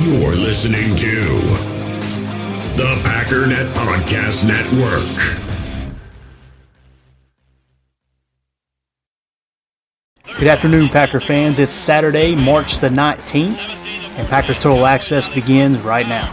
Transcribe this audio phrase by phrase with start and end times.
[0.00, 1.24] You're listening to
[2.76, 5.02] the Packernet Podcast Network.
[10.38, 11.58] Good afternoon, Packer fans.
[11.58, 16.32] It's Saturday, March the 19th, and Packers Total Access begins right now.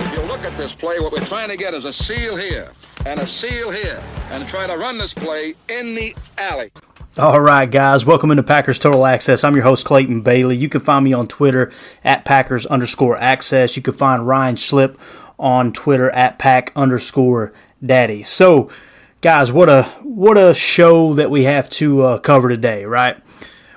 [0.00, 2.70] If you look at this play, what we're trying to get is a seal here
[3.06, 6.72] and a seal here and try to run this play in the alley.
[7.16, 9.44] All right, guys, welcome into Packers Total Access.
[9.44, 10.56] I'm your host, Clayton Bailey.
[10.56, 13.76] You can find me on Twitter at Packers underscore access.
[13.76, 14.96] You can find Ryan Schlip
[15.38, 17.52] on Twitter at Pack underscore
[17.84, 18.24] daddy.
[18.24, 18.72] So,
[19.20, 23.22] guys, what a what a show that we have to uh, cover today, right?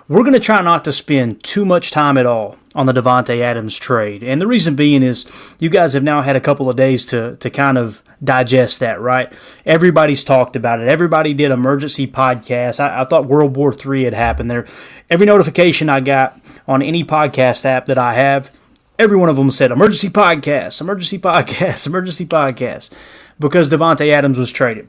[0.07, 3.41] We're going to try not to spend too much time at all on the Davante
[3.41, 4.23] Adams trade.
[4.23, 5.25] And the reason being is
[5.59, 9.01] you guys have now had a couple of days to, to kind of digest that,
[9.01, 9.31] right?
[9.65, 10.87] Everybody's talked about it.
[10.87, 12.79] Everybody did emergency podcasts.
[12.79, 14.67] I, I thought World War III had happened there.
[15.09, 18.51] Every notification I got on any podcast app that I have,
[18.99, 22.91] every one of them said emergency podcast, emergency podcast, emergency podcast,
[23.39, 24.87] because Davante Adams was traded.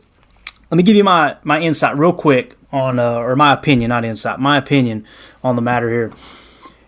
[0.70, 4.04] Let me give you my, my insight real quick on, uh, or my opinion, not
[4.04, 5.06] insight, my opinion
[5.42, 6.12] on the matter here.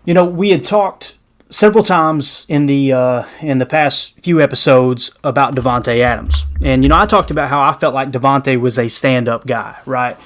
[0.05, 1.17] You know, we had talked
[1.49, 6.89] several times in the uh, in the past few episodes about Davante Adams, and you
[6.89, 10.17] know, I talked about how I felt like Davante was a stand-up guy, right?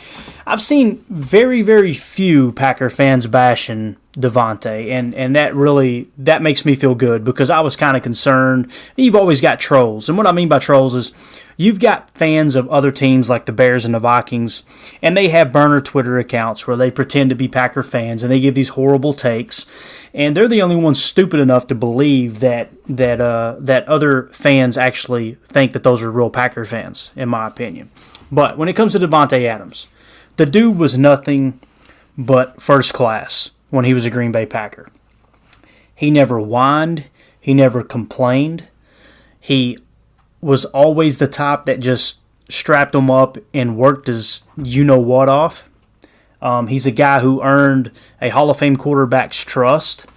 [0.48, 6.66] I've seen very, very few Packer fans bashing Davante, and and that really that makes
[6.66, 8.72] me feel good because I was kind of concerned.
[8.96, 11.12] You've always got trolls, and what I mean by trolls is
[11.58, 14.64] you've got fans of other teams like the Bears and the Vikings,
[15.02, 18.40] and they have burner Twitter accounts where they pretend to be Packer fans and they
[18.40, 19.66] give these horrible takes,
[20.14, 24.78] and they're the only ones stupid enough to believe that that uh, that other fans
[24.78, 27.90] actually think that those are real Packer fans, in my opinion.
[28.32, 29.88] But when it comes to Davante Adams,
[30.38, 31.60] the dude was nothing
[32.18, 34.90] but first class when he was a Green Bay Packer.
[35.94, 37.10] He never whined.
[37.40, 38.66] He never complained.
[39.40, 39.78] He
[40.42, 45.30] was always the type that just strapped him up and worked his you know what
[45.30, 45.70] off.
[46.42, 50.08] Um, he's a guy who earned a Hall of Fame quarterback's trust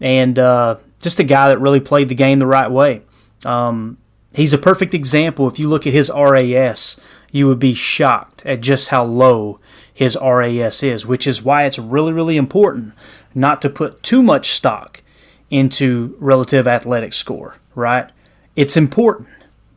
[0.00, 3.02] and uh, just a guy that really played the game the right way.
[3.44, 3.98] Um,
[4.34, 5.46] he's a perfect example.
[5.46, 6.98] If you look at his RAS,
[7.30, 9.60] you would be shocked at just how low
[9.92, 12.94] his RAS is, which is why it's really, really important
[13.34, 15.02] not to put too much stock
[15.50, 18.10] into relative athletic score, right?
[18.56, 19.28] It's important,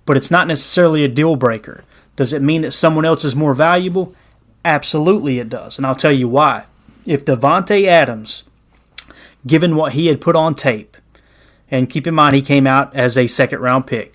[0.06, 1.84] but it's not necessarily a deal breaker.
[2.16, 4.16] Does it mean that someone else is more valuable?
[4.66, 5.78] Absolutely, it does.
[5.78, 6.66] And I'll tell you why.
[7.06, 8.46] If Davante Adams,
[9.46, 10.96] given what he had put on tape,
[11.70, 14.14] and keep in mind he came out as a second round pick,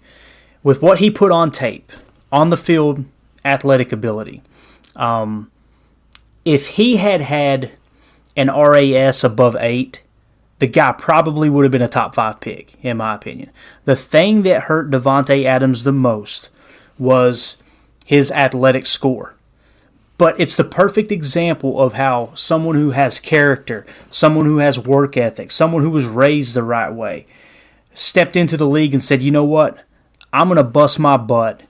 [0.62, 1.93] with what he put on tape,
[2.31, 3.04] on the field,
[3.44, 4.43] athletic ability,
[4.97, 5.50] um,
[6.44, 7.72] if he had had
[8.37, 10.00] an RAS above eight,
[10.59, 13.51] the guy probably would have been a top five pick, in my opinion.
[13.85, 16.51] The thing that hurt Davante Adams the most
[16.99, 17.63] was
[18.05, 19.35] his athletic score.
[20.17, 25.17] But it's the perfect example of how someone who has character, someone who has work
[25.17, 27.25] ethic, someone who was raised the right way,
[27.95, 29.85] stepped into the league and said, you know what?
[30.33, 31.63] I'm going to bust my butt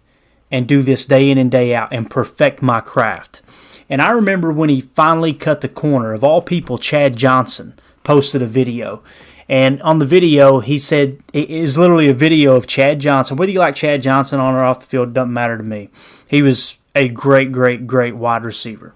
[0.50, 3.42] and do this day in and day out and perfect my craft.
[3.90, 8.40] And I remember when he finally cut the corner, of all people, Chad Johnson posted
[8.40, 9.02] a video.
[9.50, 13.36] And on the video, he said it is literally a video of Chad Johnson.
[13.36, 15.90] Whether you like Chad Johnson on or off the field doesn't matter to me.
[16.26, 18.94] He was a great, great, great wide receiver.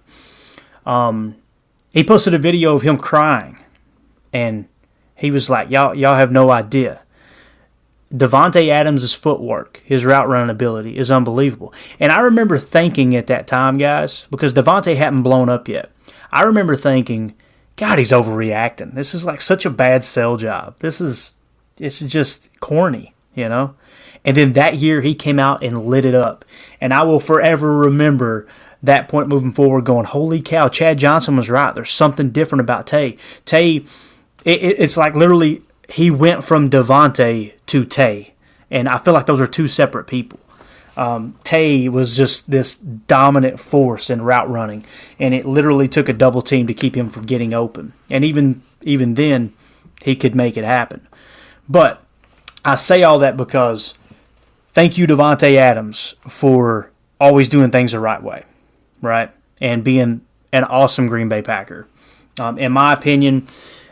[0.86, 1.36] Um,
[1.92, 3.58] he posted a video of him crying,
[4.32, 4.66] and
[5.14, 7.02] he was like, "Y'all, y'all have no idea."
[8.10, 11.74] Davante Adams' footwork, his route running ability is unbelievable.
[12.00, 15.90] And I remember thinking at that time, guys, because Davante hadn't blown up yet.
[16.30, 17.34] I remember thinking,
[17.76, 18.94] God, he's overreacting.
[18.94, 20.76] This is like such a bad sell job.
[20.80, 21.32] This is
[21.78, 23.74] it's just corny, you know?
[24.24, 26.44] And then that year he came out and lit it up.
[26.80, 28.46] And I will forever remember
[28.82, 31.74] that point moving forward going, holy cow, Chad Johnson was right.
[31.74, 33.16] There's something different about Tay.
[33.44, 33.76] Tay,
[34.44, 38.34] it, it, it's like literally he went from Davante to Tay.
[38.70, 40.40] And I feel like those are two separate people.
[40.96, 44.84] Um, Tay was just this dominant force in route running,
[45.18, 47.92] and it literally took a double team to keep him from getting open.
[48.10, 49.54] And even even then,
[50.02, 51.06] he could make it happen.
[51.68, 52.04] But
[52.64, 53.94] I say all that because
[54.72, 56.90] thank you, Davante Adams, for
[57.20, 58.44] always doing things the right way,
[59.00, 59.30] right,
[59.60, 60.20] and being
[60.52, 61.86] an awesome Green Bay Packer.
[62.38, 63.46] Um, in my opinion,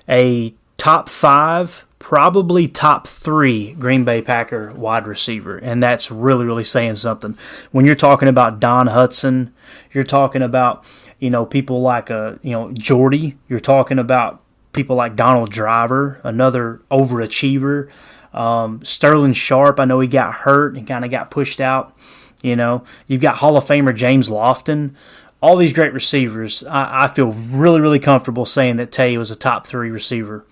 [0.09, 6.65] a top five probably top three Green Bay Packer wide receiver, and that's really really
[6.65, 7.39] saying something.
[7.71, 9.53] When you're talking about Don Hutson,
[9.93, 10.85] you're talking about
[11.21, 14.43] you know people like uh you know Jordy, you're talking about
[14.73, 17.89] people like Donald Driver, another overachiever.
[18.33, 21.97] Um, Sterling Sharpe, I know he got hurt and kind of got pushed out.
[22.43, 24.95] You know, you've got Hall of Famer James Lofton.
[25.43, 26.65] All these great receivers.
[26.65, 30.47] I, I feel really, really comfortable saying that Tay was a top three receiver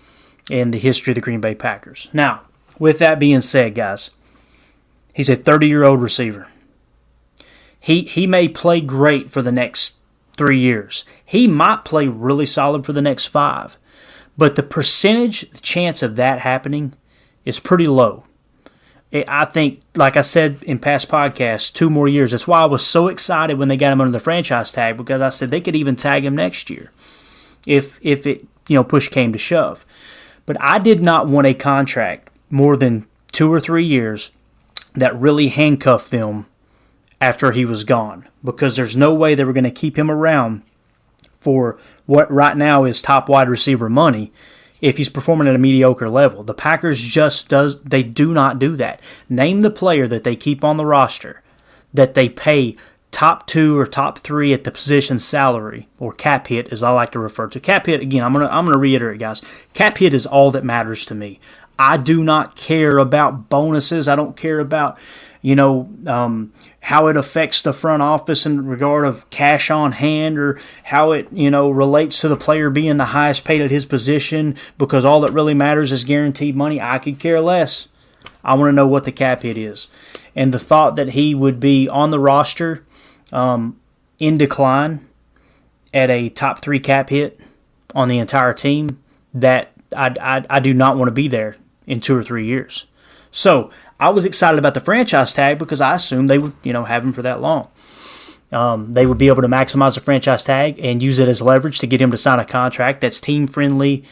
[0.50, 2.08] in the history of the Green Bay Packers.
[2.12, 2.42] Now,
[2.78, 4.10] with that being said, guys,
[5.14, 6.48] he's a 30 year old receiver.
[7.80, 9.96] He, he may play great for the next
[10.36, 11.04] three years.
[11.24, 13.76] He might play really solid for the next five.
[14.36, 16.94] But the percentage the chance of that happening
[17.44, 18.24] is pretty low.
[19.12, 22.32] I think, like I said in past podcasts, two more years.
[22.32, 25.22] That's why I was so excited when they got him under the franchise tag because
[25.22, 26.92] I said they could even tag him next year
[27.66, 29.86] if if it you know push came to shove.
[30.48, 34.32] But I did not want a contract more than two or three years
[34.94, 36.46] that really handcuffed them
[37.20, 40.62] after he was gone because there's no way they were going to keep him around
[41.38, 44.32] for what right now is top wide receiver money
[44.80, 46.42] if he's performing at a mediocre level.
[46.42, 49.02] The Packers just does they do not do that.
[49.28, 51.42] Name the player that they keep on the roster
[51.92, 52.74] that they pay
[53.10, 57.10] top two or top three at the position salary or cap hit, as I like
[57.12, 57.60] to refer to.
[57.60, 58.22] Cap hit again.
[58.22, 59.42] I'm gonna I'm gonna reiterate, guys.
[59.74, 61.40] Cap hit is all that matters to me.
[61.78, 64.08] I do not care about bonuses.
[64.08, 64.98] I don't care about
[65.40, 70.38] you know um, how it affects the front office in regard of cash on hand
[70.38, 73.86] or how it you know relates to the player being the highest paid at his
[73.86, 76.80] position because all that really matters is guaranteed money.
[76.80, 77.88] I could care less.
[78.44, 79.88] I want to know what the cap hit is.
[80.34, 82.84] And the thought that he would be on the roster
[83.32, 83.78] um,
[84.18, 85.06] in decline
[85.92, 87.40] at a top three cap hit
[87.94, 89.02] on the entire team,
[89.34, 92.86] that I, I, I do not want to be there in two or three years.
[93.30, 93.70] So
[94.00, 97.04] I was excited about the franchise tag because I assumed they would, you know, have
[97.04, 97.68] him for that long.
[98.50, 101.80] Um, they would be able to maximize the franchise tag and use it as leverage
[101.80, 104.04] to get him to sign a contract that's team friendly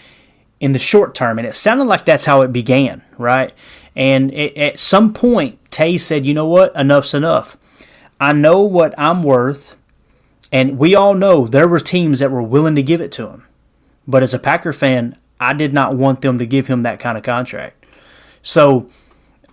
[0.61, 1.39] in the short term.
[1.39, 3.53] And it sounded like that's how it began, right?
[3.95, 6.75] And it, at some point, Tay said, you know what?
[6.77, 7.57] Enough's enough.
[8.21, 9.77] I know what I'm worth,
[10.51, 13.45] and we all know there were teams that were willing to give it to him.
[14.07, 17.19] But as a Packer fan, I did not want them to give him that kind
[17.19, 17.85] of contract.
[18.41, 18.89] So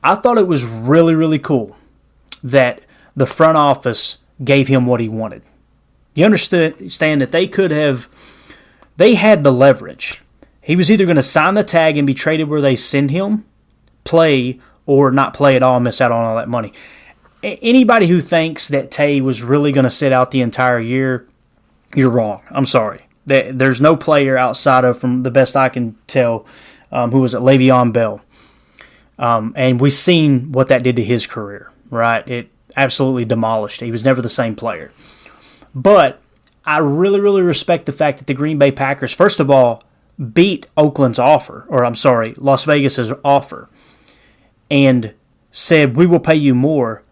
[0.03, 1.75] I thought it was really, really cool
[2.41, 5.41] that the front office gave him what he wanted.
[6.15, 8.07] You understand that they could have,
[8.95, 10.21] they had the leverage.
[10.61, 13.45] He was either going to sign the tag and be traded where they send him,
[14.03, 16.73] play, or not play at all miss out on all that money
[17.43, 21.27] anybody who thinks that Tay was really going to sit out the entire year,
[21.95, 22.41] you're wrong.
[22.49, 23.07] I'm sorry.
[23.25, 26.45] There's no player outside of, from the best I can tell,
[26.91, 28.21] um, who was at Le'Veon Bell.
[29.17, 32.27] Um, and we've seen what that did to his career, right?
[32.27, 33.79] It absolutely demolished.
[33.79, 34.91] He was never the same player.
[35.73, 36.19] But
[36.65, 39.83] I really, really respect the fact that the Green Bay Packers, first of all,
[40.33, 43.69] beat Oakland's offer, or I'm sorry, Las Vegas's offer,
[44.69, 45.13] and
[45.51, 47.03] said, We will pay you more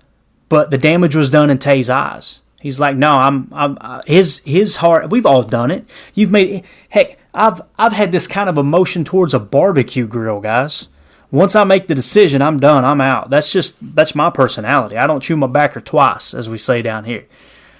[0.51, 2.41] but the damage was done in Tay's eyes.
[2.59, 5.09] He's like, no, I'm, I'm uh, his his heart.
[5.09, 5.89] We've all done it.
[6.13, 7.17] You've made heck.
[7.33, 10.89] I've I've had this kind of emotion towards a barbecue grill, guys.
[11.31, 12.83] Once I make the decision, I'm done.
[12.83, 13.29] I'm out.
[13.29, 14.97] That's just that's my personality.
[14.97, 17.25] I don't chew my backer twice, as we say down here.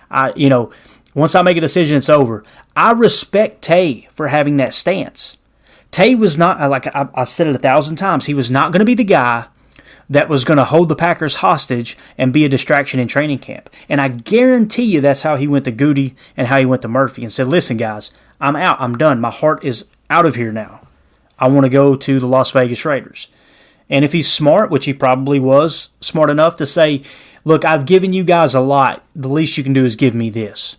[0.10, 0.72] I you know,
[1.14, 2.46] once I make a decision, it's over.
[2.74, 5.36] I respect Tay for having that stance.
[5.92, 8.28] Tay was not like I, I've said it a thousand times.
[8.28, 9.48] He was not going to be the guy
[10.12, 13.70] that was going to hold the Packers hostage and be a distraction in training camp.
[13.88, 16.90] And I guarantee you that's how he went to Gutey and how he went to
[16.90, 18.80] Murphy and said, Listen, guys, I'm out.
[18.82, 19.22] I'm done.
[19.22, 20.82] My heart is out of here now.
[21.40, 23.30] I want to go to the Las Vegas Raiders.
[23.90, 27.04] And if he's smart, which he probably was smart enough to say,
[27.46, 29.06] Look, I've given you guys a lot.
[29.16, 30.76] The least you can do is give me this.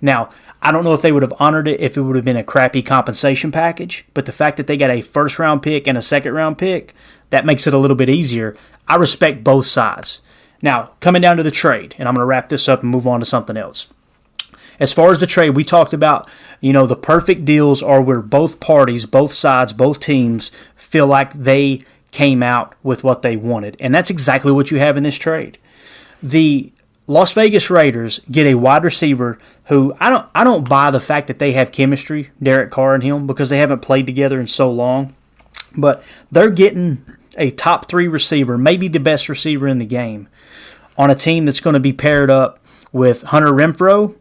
[0.00, 0.30] Now,
[0.62, 2.44] I don't know if they would have honored it if it would have been a
[2.44, 6.02] crappy compensation package, but the fact that they got a first round pick and a
[6.02, 6.94] second round pick,
[7.30, 8.56] that makes it a little bit easier.
[8.88, 10.22] I respect both sides.
[10.62, 13.06] Now, coming down to the trade, and I'm going to wrap this up and move
[13.06, 13.92] on to something else.
[14.78, 16.28] As far as the trade, we talked about,
[16.60, 21.32] you know, the perfect deals are where both parties, both sides, both teams feel like
[21.32, 23.76] they came out with what they wanted.
[23.80, 25.58] And that's exactly what you have in this trade.
[26.22, 26.72] The
[27.06, 31.28] Las Vegas Raiders get a wide receiver who I don't I don't buy the fact
[31.28, 34.70] that they have chemistry, Derek Carr and him, because they haven't played together in so
[34.70, 35.14] long.
[35.76, 37.04] But they're getting
[37.36, 40.28] a top three receiver, maybe the best receiver in the game,
[40.96, 42.58] on a team that's going to be paired up
[42.92, 44.14] with Hunter Renfrow,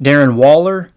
[0.00, 0.90] Darren Waller,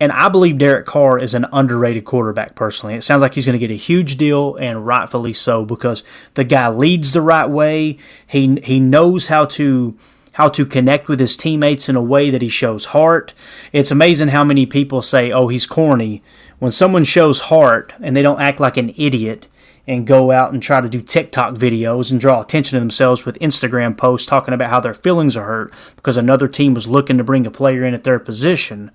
[0.00, 2.94] And I believe Derek Carr is an underrated quarterback personally.
[2.94, 6.02] It sounds like he's going to get a huge deal and rightfully so because
[6.34, 7.98] the guy leads the right way.
[8.26, 9.96] He he knows how to
[10.34, 13.34] how to connect with his teammates in a way that he shows heart.
[13.72, 16.22] It's amazing how many people say, "Oh, he's corny."
[16.60, 19.48] When someone shows heart and they don't act like an idiot
[19.90, 23.36] and go out and try to do TikTok videos and draw attention to themselves with
[23.40, 27.24] Instagram posts talking about how their feelings are hurt because another team was looking to
[27.24, 28.92] bring a player in at their position,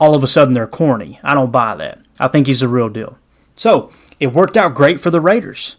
[0.00, 1.20] all of a sudden they're corny.
[1.22, 2.00] I don't buy that.
[2.18, 3.18] I think he's a real deal.
[3.54, 5.76] So, it worked out great for the Raiders.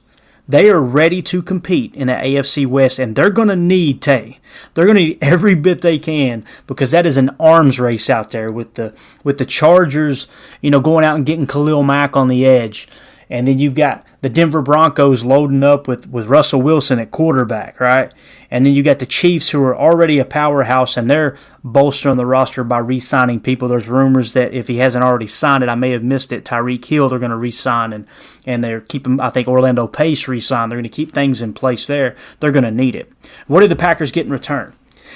[0.47, 4.39] They are ready to compete in the AFC West, and they're going to need Tay.
[4.73, 8.31] They're going to need every bit they can because that is an arms race out
[8.31, 8.93] there with the
[9.25, 10.27] with the Chargers,
[10.61, 12.87] you know, going out and getting Khalil Mack on the edge,
[13.33, 17.79] and then you've got the Denver Broncos loading up with, with Russell Wilson at quarterback,
[17.79, 18.13] right?
[18.51, 22.27] And then you got the Chiefs who are already a powerhouse and they're bolstering the
[22.27, 23.67] roster by re signing people.
[23.67, 26.45] There's rumors that if he hasn't already signed it, I may have missed it.
[26.45, 28.05] Tyreek Hill, they're going to re sign and,
[28.45, 30.71] and they're keeping, I think, Orlando Pace re signed.
[30.71, 32.15] They're going to keep things in place there.
[32.39, 33.11] They're going to need it.
[33.47, 34.73] What did the Packers get in return?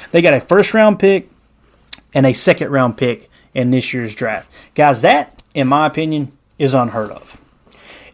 [0.10, 1.30] They got a first round pick
[2.16, 4.52] and a second round pick in this year's draft.
[4.74, 7.40] Guys, that, in my opinion, is unheard of.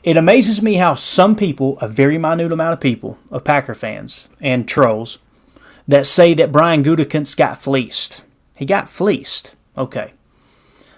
[0.04, 4.30] It amazes me how some people, a very minute amount of people, of Packer fans
[4.42, 5.18] and trolls,
[5.88, 8.24] that say that Brian Gutekunst got fleeced.
[8.58, 9.56] He got fleeced.
[9.78, 10.14] Okay.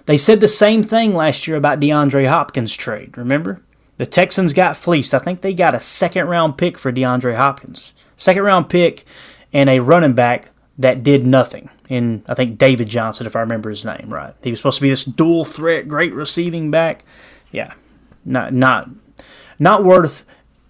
[0.06, 3.18] They said the same thing last year about DeAndre Hopkins' trade.
[3.18, 3.62] Remember?
[3.98, 5.14] The Texans got fleeced.
[5.14, 7.94] I think they got a second round pick for DeAndre Hopkins.
[8.16, 9.06] Second round pick
[9.54, 11.70] and a running back that did nothing.
[11.90, 14.34] And I think David Johnson, if I remember his name right.
[14.44, 17.06] He was supposed to be this dual threat, great receiving back.
[17.52, 17.74] Yeah,
[18.26, 18.90] not not
[19.60, 20.26] not worth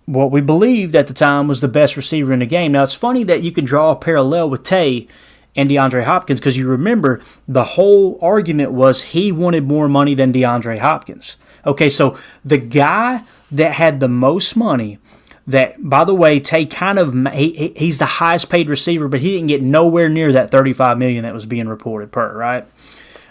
[0.06, 2.74] what we believed at the time was the best receiver in the game.
[2.74, 5.08] Now it's funny that you can draw a parallel with Tay
[5.56, 10.34] and DeAndre Hopkins because you remember the whole argument was he wanted more money than
[10.34, 11.38] DeAndre Hopkins.
[11.66, 15.00] Okay, so the guy that had the most money
[15.48, 19.34] that by the way Tay kind of he, he's the highest paid receiver but he
[19.34, 22.68] didn't get nowhere near that 35 million that was being reported per, right?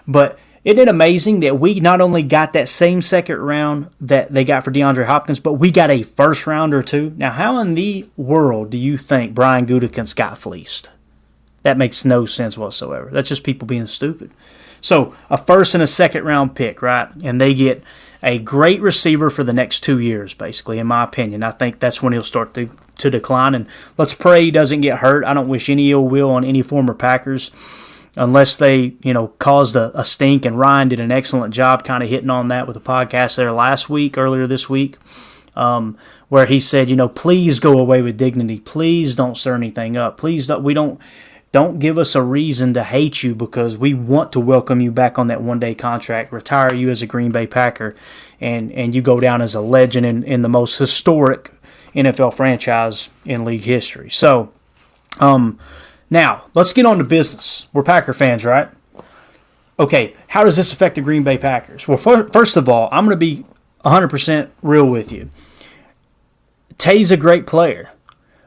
[0.07, 4.45] But isn't it amazing that we not only got that same second round that they
[4.45, 7.13] got for DeAndre Hopkins, but we got a first rounder too?
[7.17, 10.91] Now, how in the world do you think Brian Gutekunst got fleeced?
[11.65, 13.11] That makes no sense whatsoever.
[13.13, 14.31] That's just people being stupid.
[14.81, 17.09] So, a first and a second round pick, right?
[17.23, 17.83] And they get
[18.23, 21.43] a great receiver for the next two years, basically, in my opinion.
[21.43, 23.55] I think that's when he'll start to, to decline.
[23.55, 23.67] And
[23.99, 25.25] let's pray he doesn't get hurt.
[25.25, 27.51] I don't wish any ill will on any former Packers
[28.17, 30.45] unless they, you know, caused a, a stink.
[30.45, 33.53] And Ryan did an excellent job kind of hitting on that with the podcast there
[33.53, 34.99] last week, earlier this week,
[35.57, 35.97] um,
[36.29, 38.61] where he said, you know, please go away with dignity.
[38.61, 40.17] Please don't stir anything up.
[40.17, 41.01] Please don't, we don't,
[41.53, 45.19] don't give us a reason to hate you because we want to welcome you back
[45.19, 47.95] on that one day contract, retire you as a Green Bay Packer,
[48.41, 51.53] and, and you go down as a legend in, in the most historic
[51.95, 54.11] NFL franchise in league history.
[54.11, 54.53] So,
[55.21, 55.61] um,
[56.11, 57.67] now, let's get on to business.
[57.73, 58.69] We're Packer fans, right?
[59.79, 61.89] Okay, how does this affect the Green Bay Packers?
[61.89, 63.45] Well, first of all, I'm going to be
[63.85, 65.31] 100% real with you.
[66.79, 67.93] Tay's a great player,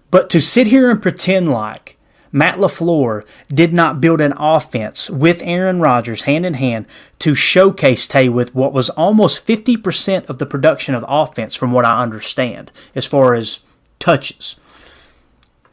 [0.10, 1.98] but to sit here and pretend like
[2.32, 6.86] Matt LaFleur did not build an offense with Aaron Rodgers hand in hand
[7.20, 11.86] to showcase Tay with what was almost 50% of the production of offense, from what
[11.86, 13.62] I understand, as far as
[14.00, 14.60] touches.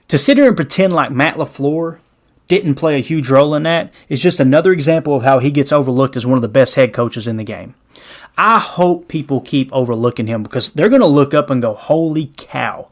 [0.09, 1.99] To sit here and pretend like Matt LaFleur
[2.47, 5.73] didn't play a huge role in that is just another example of how he gets
[5.73, 7.75] overlooked as one of the best head coaches in the game.
[8.37, 12.31] I hope people keep overlooking him because they're going to look up and go, holy
[12.37, 12.89] cow.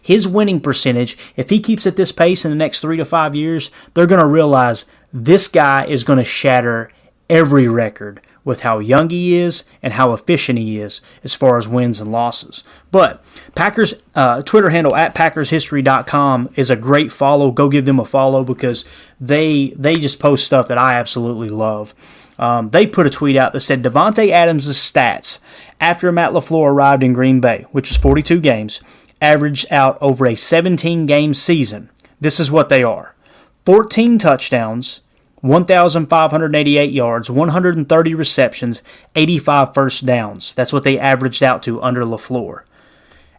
[0.00, 3.34] His winning percentage, if he keeps at this pace in the next three to five
[3.34, 6.90] years, they're going to realize this guy is going to shatter
[7.28, 11.66] every record with how young he is and how efficient he is as far as
[11.66, 12.62] wins and losses.
[12.92, 13.22] But
[13.56, 17.50] Packers uh, Twitter handle at PackersHistory.com is a great follow.
[17.50, 18.84] Go give them a follow because
[19.20, 21.92] they they just post stuff that I absolutely love.
[22.38, 25.40] Um, they put a tweet out that said Davante Adams' stats
[25.80, 28.80] after Matt LaFleur arrived in Green Bay, which was 42 games,
[29.20, 31.90] averaged out over a 17 game season.
[32.20, 33.16] This is what they are
[33.64, 35.00] 14 touchdowns,
[35.42, 38.82] 1,588 yards, 130 receptions,
[39.14, 40.54] 85 first downs.
[40.54, 42.62] That's what they averaged out to under LaFleur.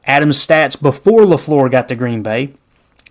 [0.06, 2.54] Adams' stats before LaFleur got to Green Bay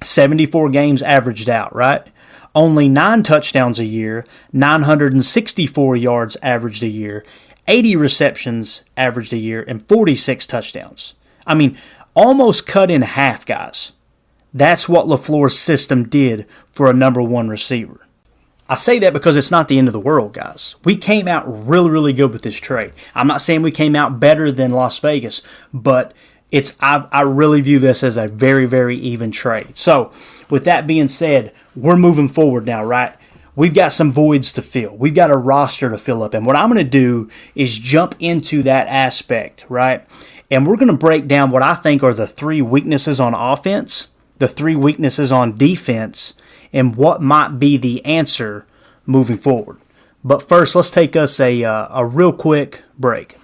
[0.03, 2.07] 74 games averaged out, right?
[2.55, 7.25] Only nine touchdowns a year, 964 yards averaged a year,
[7.69, 11.15] 80 receptions averaged a year, and 46 touchdowns.
[11.47, 11.79] I mean,
[12.15, 13.93] almost cut in half, guys.
[14.55, 18.06] That's what LaFleur's system did for a number one receiver.
[18.69, 20.77] I say that because it's not the end of the world, guys.
[20.85, 22.93] We came out really, really good with this trade.
[23.15, 25.43] I'm not saying we came out better than Las Vegas,
[25.73, 26.13] but
[26.51, 29.79] it's I, I really view this as a very, very even trade.
[29.79, 30.13] So,
[30.51, 33.15] with that being said, we're moving forward now, right?
[33.55, 34.95] We've got some voids to fill.
[34.97, 36.35] We've got a roster to fill up.
[36.35, 40.07] And what I'm going to do is jump into that aspect, right?
[40.51, 44.09] And we're going to break down what I think are the three weaknesses on offense,
[44.39, 46.35] the three weaknesses on defense,
[46.73, 48.67] and what might be the answer
[49.05, 49.79] moving forward.
[50.25, 53.37] But first, let's take us a, uh, a real quick break.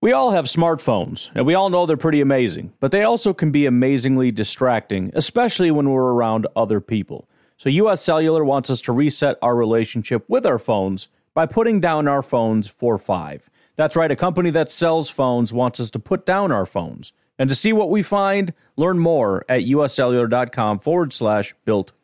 [0.00, 3.50] We all have smartphones, and we all know they're pretty amazing, but they also can
[3.50, 7.28] be amazingly distracting, especially when we're around other people.
[7.58, 12.08] So, US Cellular wants us to reset our relationship with our phones by putting down
[12.08, 13.50] our phones for five.
[13.76, 17.12] That's right, a company that sells phones wants us to put down our phones.
[17.38, 21.92] And to see what we find, learn more at uscellular.com forward slash built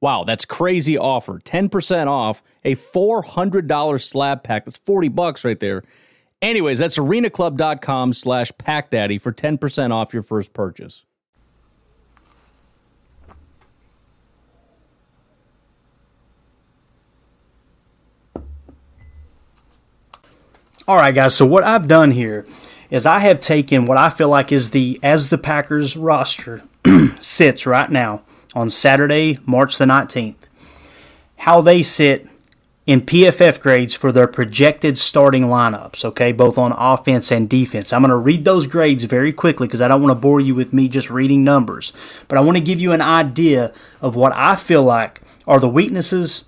[0.00, 1.38] Wow, that's crazy offer.
[1.40, 4.64] 10% off a $400 slab pack.
[4.64, 5.82] That's 40 bucks right there.
[6.40, 11.04] Anyways, that's arenaclub.com slash packdaddy for 10% off your first purchase.
[20.88, 21.36] All right, guys.
[21.36, 22.46] So what I've done here
[22.90, 26.62] is I have taken what I feel like is the as the Packers roster
[27.18, 28.22] sits right now
[28.54, 30.36] on Saturday, March the 19th.
[31.38, 32.26] How they sit
[32.90, 37.92] in PFF grades for their projected starting lineups, okay, both on offense and defense.
[37.92, 40.56] I'm going to read those grades very quickly because I don't want to bore you
[40.56, 41.92] with me just reading numbers,
[42.26, 45.68] but I want to give you an idea of what I feel like are the
[45.68, 46.46] weaknesses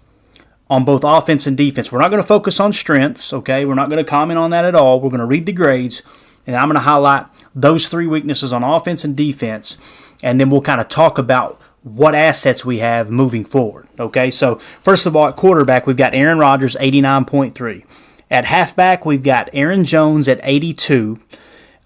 [0.69, 1.93] on both offense and defense.
[1.93, 3.65] We're not going to focus on strengths, okay?
[3.65, 5.01] We're not going to comment on that at all.
[5.01, 6.03] We're going to read the grades,
[6.45, 9.77] and I'm going to highlight those three weaknesses on offense and defense,
[10.25, 13.89] and then we'll kind of talk about what assets we have moving forward.
[13.99, 17.85] Okay, so first of all, at quarterback, we've got Aaron Rodgers, 89.3.
[18.31, 21.21] At halfback, we've got Aaron Jones at 82.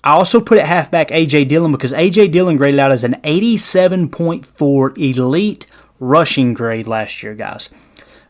[0.05, 1.47] I also put at halfback A.J.
[1.47, 2.29] Dillon because A.J.
[2.29, 5.67] Dillon graded out as an 87.4 elite
[5.99, 7.69] rushing grade last year, guys.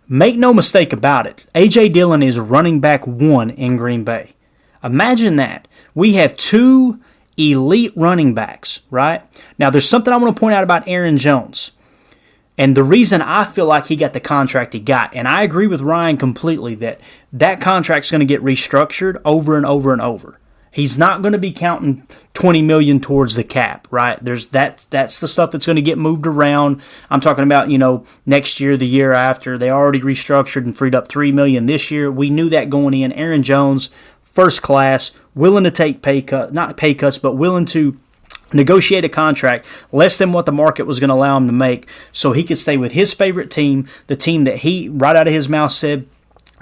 [0.09, 1.91] Make no mistake about it, A.J.
[1.91, 4.35] Dillon is running back one in Green Bay.
[4.83, 5.69] Imagine that.
[5.95, 7.01] We have two
[7.37, 9.23] elite running backs, right?
[9.59, 11.73] Now, there's something I want to point out about Aaron Jones.
[12.59, 15.67] And the reason I feel like he got the contract he got, and I agree
[15.67, 17.01] with Ryan completely that
[17.33, 20.39] that contract's going to get restructured over and over and over.
[20.71, 24.23] He's not going to be counting 20 million towards the cap, right?
[24.23, 26.83] There's that that's the stuff that's going to get moved around.
[27.09, 29.57] I'm talking about, you know, next year, the year after.
[29.57, 32.11] They already restructured and freed up 3 million this year.
[32.11, 33.13] We knew that going in.
[33.13, 33.89] Aaron Jones,
[34.37, 37.99] first class, willing to take pay cut, not pay cuts, but willing to
[38.53, 41.89] negotiate a contract less than what the market was going to allow him to make
[42.13, 45.33] so he could stay with his favorite team, the team that he right out of
[45.33, 46.07] his mouth said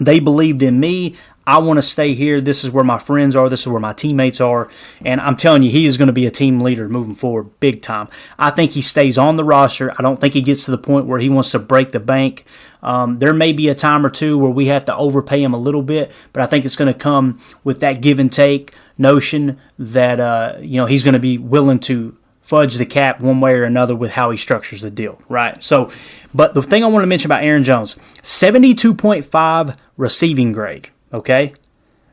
[0.01, 1.17] they believed in me.
[1.47, 2.41] I want to stay here.
[2.41, 3.51] This is where my friends are.
[3.51, 4.71] This is where my teammates are.
[5.05, 7.83] And I'm telling you, he is going to be a team leader moving forward big
[7.83, 8.09] time.
[8.39, 9.93] I think he stays on the roster.
[9.99, 12.47] I don't think he gets to the point where he wants to break the bank.
[12.85, 15.59] Um, there may be a time or two where we have to overpay him a
[15.59, 19.59] little bit, but I think it's going to come with that give and take notion
[19.79, 23.55] that uh, you know he's going to be willing to fudge the cap one way
[23.55, 25.63] or another with how he structures the deal, right?
[25.63, 25.91] So,
[26.35, 31.55] but the thing I want to mention about Aaron Jones, 72.5 receiving grade, okay?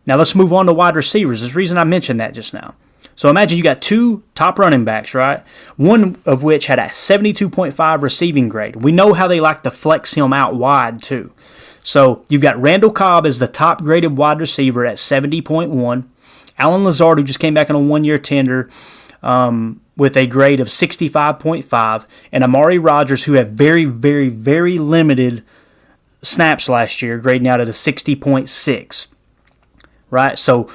[0.05, 1.41] Now let's move on to wide receivers.
[1.41, 2.75] There's reason I mentioned that just now.
[3.15, 5.43] So imagine you got two top running backs, right?
[5.77, 8.77] One of which had a 72.5 receiving grade.
[8.77, 11.31] We know how they like to flex him out wide too.
[11.83, 16.07] So you've got Randall Cobb as the top graded wide receiver at 70.1.
[16.57, 18.69] Allen Lazard, who just came back on a one year tender
[19.23, 22.05] um, with a grade of 65.5.
[22.31, 25.43] And Amari Rodgers, who had very, very, very limited
[26.21, 29.07] snaps last year, grading out at a 60.6.
[30.09, 30.37] Right?
[30.37, 30.71] So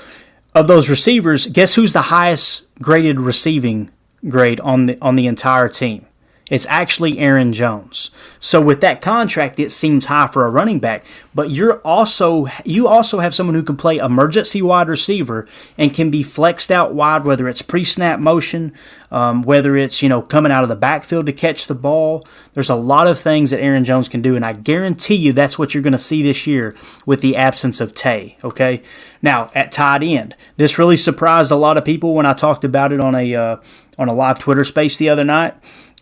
[0.57, 3.91] of those receivers, guess who's the highest graded receiving
[4.27, 6.07] grade on the on the entire team?
[6.49, 8.13] It's actually Aaron Jones.
[8.39, 11.05] So with that contract, it seems high for a running back.
[11.35, 16.09] But you're also you also have someone who can play emergency wide receiver and can
[16.09, 18.73] be flexed out wide, whether it's pre-snap motion,
[19.11, 22.25] um, whether it's you know coming out of the backfield to catch the ball.
[22.55, 25.59] There's a lot of things that Aaron Jones can do, and I guarantee you that's
[25.59, 28.39] what you're going to see this year with the absence of Tay.
[28.45, 28.83] Okay,
[29.21, 32.93] now at tight end, this really surprised a lot of people when I talked about
[32.93, 33.57] it on a uh,
[33.99, 35.55] on a live Twitter space the other night.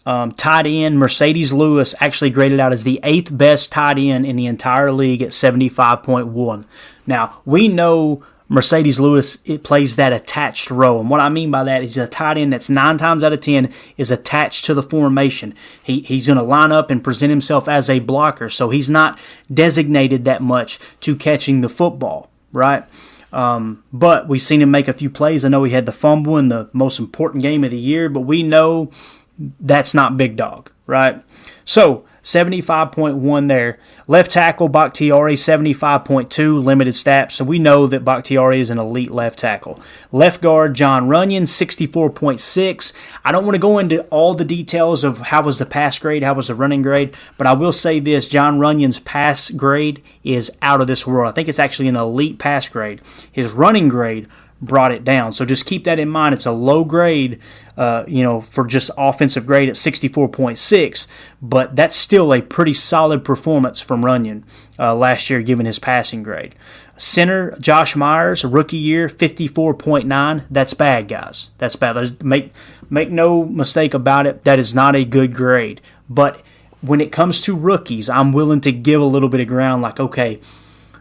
[0.07, 4.37] Um, tight end Marcedes Lewis actually graded out as the eighth best tight end in
[4.37, 6.65] the entire league at 75.1.
[7.07, 11.01] Now, we know Marcedes Lewis it plays that attached role.
[11.01, 13.41] And what I mean by that is a tight end that's nine times out of
[13.41, 15.55] ten is attached to the formation.
[15.83, 19.19] He, he's going to line up and present himself as a blocker, so he's not
[19.53, 22.85] designated that much to catching the football, right?
[23.33, 25.45] Um, but we've seen him make a few plays.
[25.45, 28.21] I know he had the fumble in the most important game of the year, but
[28.21, 28.91] we know
[29.39, 31.23] that's not big dog, right?
[31.65, 33.79] So 75.1 there.
[34.09, 39.39] Left tackle Bakhtiari 75.2 limited stats, so we know that Bakhtiari is an elite left
[39.39, 39.79] tackle.
[40.11, 42.93] Left guard Jon Runyan 64.6.
[43.25, 46.23] I don't want to go into all the details of how was the pass grade,
[46.23, 50.51] how was the running grade, but I will say this: Jon Runyan's pass grade is
[50.63, 51.29] out of this world.
[51.29, 53.03] I think it's actually an elite pass grade.
[53.31, 54.29] His running grade
[54.61, 55.33] brought it down.
[55.33, 56.35] So just keep that in mind.
[56.35, 57.39] It's a low grade,
[57.77, 61.07] uh, you know, for just offensive grade at 64.6,
[61.43, 64.45] but that's still a pretty solid performance from Runyan
[64.79, 66.55] uh, last year, given his passing grade.
[66.97, 70.45] Center Josh Myers, rookie year, 54.9.
[70.51, 71.51] That's bad, guys.
[71.59, 72.25] That's bad.
[72.25, 72.53] make
[72.89, 74.45] make no mistake about it.
[74.45, 75.81] That is not a good grade.
[76.09, 76.43] But
[76.83, 79.83] when it comes to rookies, I'm willing to give a little bit of ground.
[79.83, 80.41] Like, okay,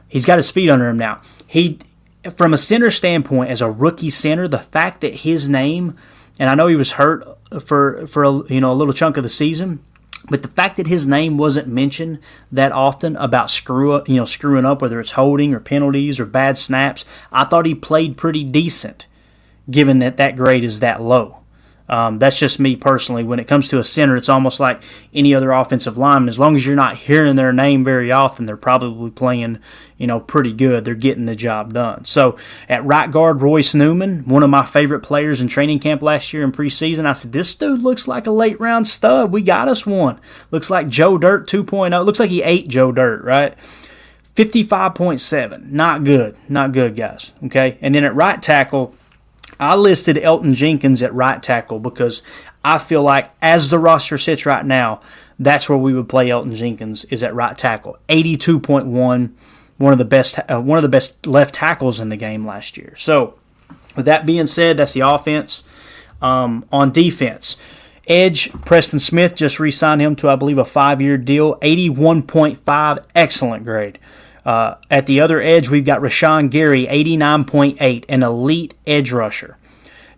[0.08, 1.22] he's got his feet under him now.
[1.46, 1.80] He
[2.36, 5.98] from a center standpoint, as a rookie center, the fact that his name,
[6.40, 7.24] and I know he was hurt
[7.62, 9.84] for for a, you know a little chunk of the season,
[10.30, 12.20] but the fact that his name wasn't mentioned
[12.52, 16.26] that often about screw up, you know, screwing up, whether it's holding or penalties or
[16.26, 19.08] bad snaps, I thought he played pretty decent,
[19.70, 21.43] given that that grade is that low.
[21.90, 23.24] Um, that's just me personally.
[23.24, 24.82] When it comes to a center, it's almost like
[25.14, 26.30] any other offensive lineman.
[26.30, 29.60] As long as you're not hearing their name very often, they're probably playing,
[29.98, 30.86] you know, pretty good.
[30.86, 32.06] They're getting the job done.
[32.06, 32.38] So
[32.70, 36.44] at right guard, Royce Newman, one of my favorite players in training camp last year
[36.44, 39.32] in preseason, I said, this dude looks like a late round stud.
[39.32, 40.20] We got us one.
[40.52, 42.06] Looks like Joe Dirt 2.0.
[42.06, 43.56] Looks like he ate Joe Dirt, right?
[44.36, 45.70] 55.7.
[45.70, 46.36] Not good.
[46.50, 47.34] Not good, guys.
[47.46, 47.78] Okay.
[47.82, 48.96] And then at right tackle,
[49.60, 52.22] I listed Elgton Jenkins at right tackle because
[52.64, 55.02] I feel like as the roster sits right now,
[55.40, 57.98] that's where we would play Elgton Jenkins is at right tackle.
[58.10, 59.32] 82.1,
[59.78, 62.78] one of the best uh, one of the best left tackles in the game last
[62.78, 62.96] year.
[62.98, 63.36] So,
[63.96, 65.64] with that being said, that's the offense.
[66.22, 67.58] Um, on defense,
[68.08, 74.00] Edge Preston Smith just re-signed him to I believe a five-year deal, 81.5, excellent grade.
[74.46, 79.58] Uh, at the other edge, we've got Rashan Gary, 89.8, an elite edge rusher.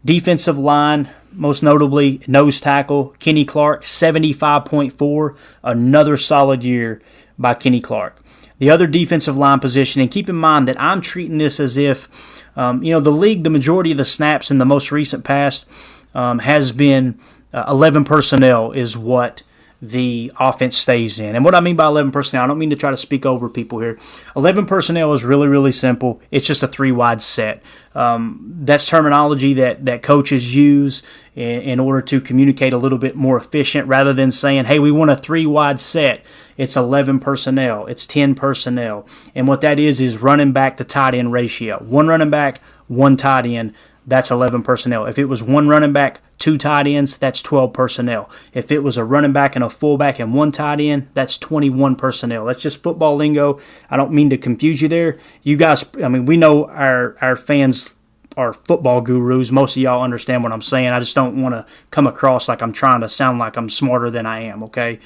[0.03, 7.01] Defensive line, most notably nose tackle, Kenny Clark, 75.4, another solid year
[7.37, 8.21] by Kenny Clark.
[8.57, 12.07] The other defensive line position, and keep in mind that I'm treating this as if,
[12.55, 15.67] um, you know, the league, the majority of the snaps in the most recent past
[16.13, 17.19] um, has been
[17.53, 19.43] uh, 11 personnel, is what
[19.81, 21.35] the offense stays in.
[21.35, 23.49] And what I mean by 11 personnel, I don't mean to try to speak over
[23.49, 23.99] people here.
[24.35, 26.21] 11 personnel is really, really simple.
[26.31, 27.61] It's just a three wide set.
[27.93, 33.15] Um, that's terminology that, that coaches use in, in, order to communicate a little bit
[33.15, 36.25] more efficient rather than saying, hey, we want a three wide set.
[36.57, 39.07] It's 11 personnel, it's 10 personnel.
[39.33, 41.79] And what that is, is running back to tight end ratio.
[41.83, 43.73] One running back, one tight end.
[44.07, 45.05] That's 11 personnel.
[45.05, 48.29] If it was one running back, two tight ends, that's 12 personnel.
[48.53, 51.95] If it was a running back and a fullback and one tight end, that's 21
[51.95, 52.45] personnel.
[52.45, 53.59] That's just football lingo.
[53.89, 55.17] I don't mean to confuse you there.
[55.43, 57.97] You guys, I mean, we know our, our fans
[58.37, 59.51] are football gurus.
[59.51, 60.89] Most of y'all understand what I'm saying.
[60.89, 64.09] I just don't want to come across like I'm trying to sound like I'm smarter
[64.09, 64.99] than I am, okay?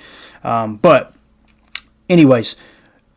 [0.43, 1.13] Um, but,
[2.09, 2.55] anyways,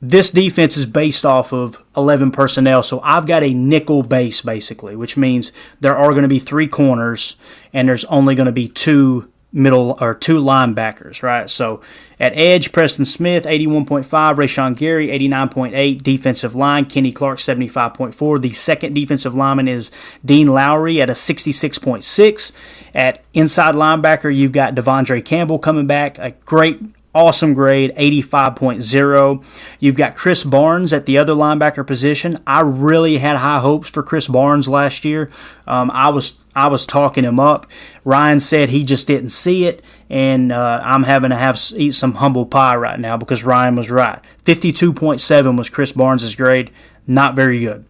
[0.05, 2.83] this defense is based off of 11 personnel.
[2.83, 6.67] So I've got a nickel base basically, which means there are going to be three
[6.67, 7.37] corners
[7.73, 11.49] and there's only going to be two middle or two linebackers, right?
[11.49, 11.83] So
[12.19, 18.41] at edge, Preston Smith, 81.5, Rashan Gary, 89.8, defensive line, Kenny Clark, 75.4.
[18.41, 19.93] The second defensive lineman is
[20.25, 22.53] Dean Lowry at a 66.6.
[22.95, 26.81] At inside linebacker, you've got De'Vondre Campbell coming back, a great
[27.15, 29.45] awesome grade, 85.0.
[29.79, 32.43] You've got Krys Barnes at the other linebacker position.
[32.47, 35.31] I really had high hopes for Krys Barnes last year.
[35.67, 37.67] Um, I was I was talking him up.
[38.05, 42.15] Ryan said he just didn't see it, and uh, I'm having to have eat some
[42.15, 44.21] humble pie right now because Ryan was right.
[44.45, 46.71] 52.7 was Krys Barnes' grade.
[47.07, 47.85] Not very good.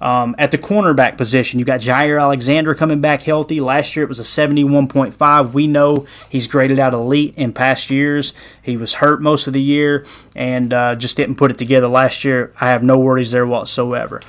[0.00, 3.60] Um, at the cornerback position, you got Jaire Alexander coming back healthy.
[3.60, 5.52] Last year it was a 71.5.
[5.52, 8.34] We know he's graded out elite in past years.
[8.60, 12.24] He was hurt most of the year and uh, just didn't put it together last
[12.24, 12.52] year.
[12.60, 14.20] I have no worries there whatsoever.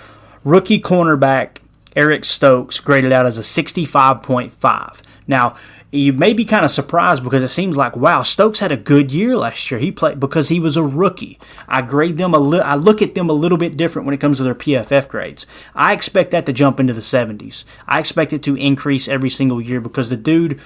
[0.43, 1.57] Rookie cornerback
[1.95, 5.01] Eric Stokes graded out as a 65.5.
[5.27, 5.57] Now,
[5.91, 9.11] you may be kind of surprised because it seems like wow Stokes had a good
[9.11, 9.79] year last year.
[9.79, 11.39] He played because he was a rookie.
[11.67, 14.19] I grade them a li- I look at them a little bit different when it
[14.19, 15.47] comes to their PFF grades.
[15.73, 17.63] I expect that to jump into the 70s.
[17.87, 20.59] I expect it to increase every single year because the dude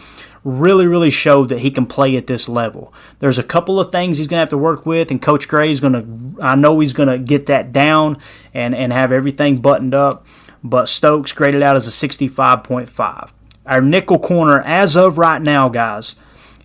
[0.43, 2.91] really really showed that he can play at this level.
[3.19, 5.69] There's a couple of things he's going to have to work with and coach Gray
[5.69, 8.17] is going to I know he's going to get that down
[8.55, 10.25] and and have everything buttoned up,
[10.63, 13.31] but Stokes graded out as a 65.5.
[13.71, 16.17] Our nickel corner, as of right now, guys,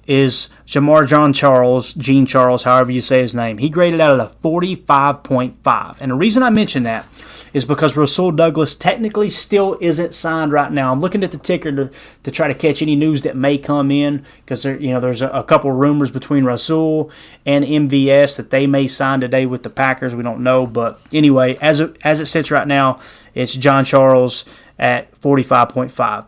[0.08, 3.58] is Jamar John Charles, Gene Charles, however you say his name.
[3.58, 6.00] He graded out at a 45.5.
[6.00, 7.06] And the reason I mention that
[7.52, 10.90] is because Rasul Douglas technically still isn't signed right now.
[10.90, 11.92] I'm looking at the ticker to,
[12.24, 15.22] to try to catch any news that may come in because there, you know there's
[15.22, 17.08] a, a couple rumors between Rasul
[17.44, 20.16] and MVS that they may sign today with the Packers.
[20.16, 22.98] We don't know, but anyway, as it, as it sits right now,
[23.32, 24.44] it's John Charles
[24.76, 26.26] at 45.5.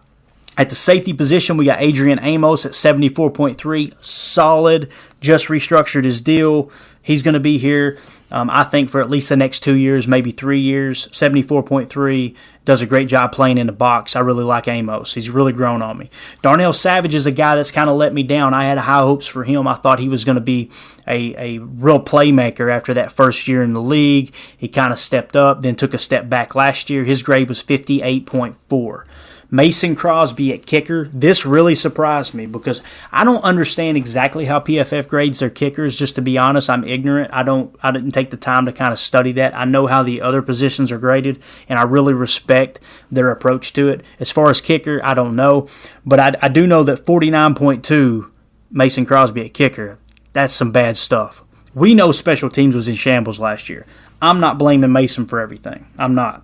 [0.58, 4.02] At the safety position, we got Adrian Amos at 74.3.
[4.02, 4.90] Solid.
[5.20, 6.72] Just restructured his deal.
[7.00, 7.96] He's going to be here,
[8.32, 11.06] um, I think, for at least the next two years, maybe three years.
[11.08, 12.34] 74.3.
[12.64, 14.16] Does a great job playing in the box.
[14.16, 15.14] I really like Amos.
[15.14, 16.10] He's really grown on me.
[16.42, 18.52] Darnell Savage is a guy that's kind of let me down.
[18.52, 19.68] I had high hopes for him.
[19.68, 20.72] I thought he was going to be
[21.06, 24.34] a, a real playmaker after that first year in the league.
[24.56, 27.04] He kind of stepped up, then took a step back last year.
[27.04, 29.04] His grade was 58.4.
[29.50, 31.08] Mason Crosby at kicker.
[31.12, 35.96] This really surprised me because I don't understand exactly how PFF grades their kickers.
[35.96, 37.32] Just to be honest, I'm ignorant.
[37.32, 37.74] I don't.
[37.82, 39.54] I didn't take the time to kind of study that.
[39.54, 42.78] I know how the other positions are graded, and I really respect
[43.10, 44.02] their approach to it.
[44.20, 45.68] As far as kicker, I don't know,
[46.04, 48.30] but I, I do know that 49.2
[48.70, 49.98] Mason Crosby at kicker.
[50.34, 51.42] That's some bad stuff.
[51.74, 53.86] We know special teams was in shambles last year.
[54.20, 55.86] I'm not blaming Mason for everything.
[55.96, 56.42] I'm not.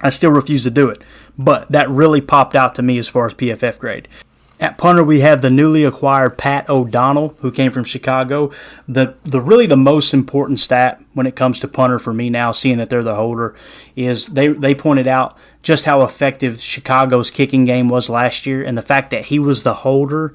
[0.00, 1.02] I still refuse to do it
[1.38, 4.08] but that really popped out to me as far as PFF grade.
[4.62, 8.52] At punter, we have the newly acquired Pat O'Donnell, who came from Chicago.
[8.86, 12.52] The the really the most important stat when it comes to punter for me now,
[12.52, 13.56] seeing that they're the holder,
[13.96, 18.78] is they they pointed out just how effective Chicago's kicking game was last year, and
[18.78, 20.32] the fact that he was the holder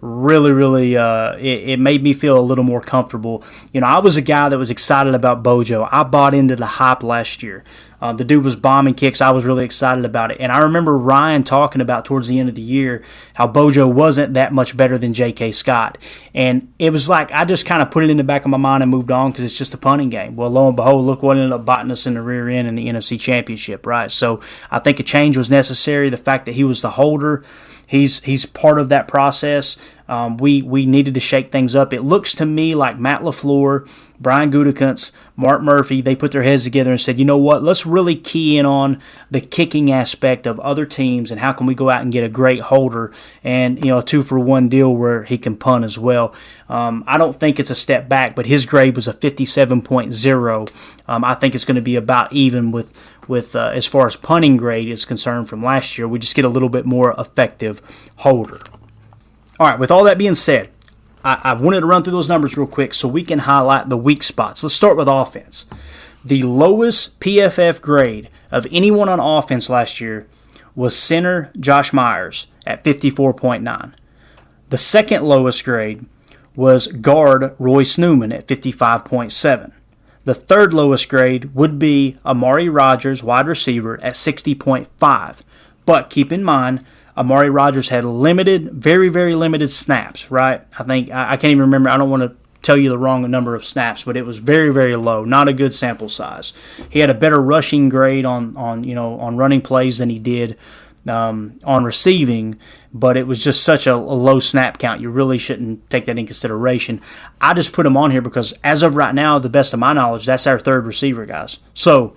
[0.00, 3.44] really, really, uh, it, it, made me feel a little more comfortable.
[3.72, 5.88] You know, I was a guy that was excited about Bojo.
[5.90, 7.64] I bought into the hype last year.
[8.00, 9.20] Uh, the dude was bombing kicks.
[9.20, 10.38] I was really excited about it.
[10.40, 13.02] And I remember Ryan talking about towards the end of the year
[13.34, 15.52] how Bojo wasn't that much better than J.K.
[15.52, 15.98] Scott.
[16.34, 18.56] And it was like I just kind of put it in the back of my
[18.56, 20.34] mind and moved on because it's just a punting game.
[20.34, 22.74] Well, lo and behold, look what ended up biting us in the rear end in
[22.74, 24.10] the NFC Championship, right?
[24.10, 26.08] So I think a change was necessary.
[26.08, 27.44] The fact that he was the holder
[27.90, 29.76] he's he's part of that process.
[30.10, 31.92] Um, we we needed to shake things up.
[31.92, 36.64] It looks to me like Matt LaFleur, Brian Gutekunst, Mark Murphy, they put their heads
[36.64, 40.58] together and said, you know what, let's really key in on the kicking aspect of
[40.60, 43.12] other teams and how can we go out and get a great holder
[43.44, 46.34] and you know a two for one deal where he can punt as well.
[46.68, 50.72] Um, I don't think it's a step back, but his grade was a 57.0.
[51.06, 54.16] Um, I think it's going to be about even with with uh, as far as
[54.16, 56.08] punting grade is concerned from last year.
[56.08, 57.80] We just get a little bit more effective
[58.16, 58.58] holder.
[59.60, 60.70] All right, with all that being said,
[61.22, 63.96] I, I wanted to run through those numbers real quick so we can highlight the
[63.98, 64.62] weak spots.
[64.62, 65.66] Let's start with offense.
[66.24, 70.26] The lowest PFF grade of anyone on offense last year
[70.74, 73.92] was center Josh Myers at 54.9.
[74.70, 76.06] The second lowest grade
[76.56, 79.72] was guard Roy Newman at 55.7.
[80.24, 85.40] The third lowest grade would be Amari Rodgers, wide receiver, at 60.5.
[85.84, 86.86] But keep in mind,
[87.20, 90.66] Amari Rodgers had limited, very, very limited snaps, right?
[90.78, 93.54] I think, I, can't even remember, I don't want to tell you the wrong number
[93.54, 96.54] of snaps, but it was very, very low, not a good sample size.
[96.88, 100.18] He had a better rushing grade on, on you know, on running plays than he
[100.18, 100.56] did
[101.06, 102.58] um, on receiving,
[102.90, 105.02] but it was just such a, a, low snap count.
[105.02, 107.02] You really shouldn't take that in consideration.
[107.38, 109.92] I just put him on here because, as of right now, the best of my
[109.92, 111.58] knowledge, that's our third receiver, guys.
[111.74, 112.16] So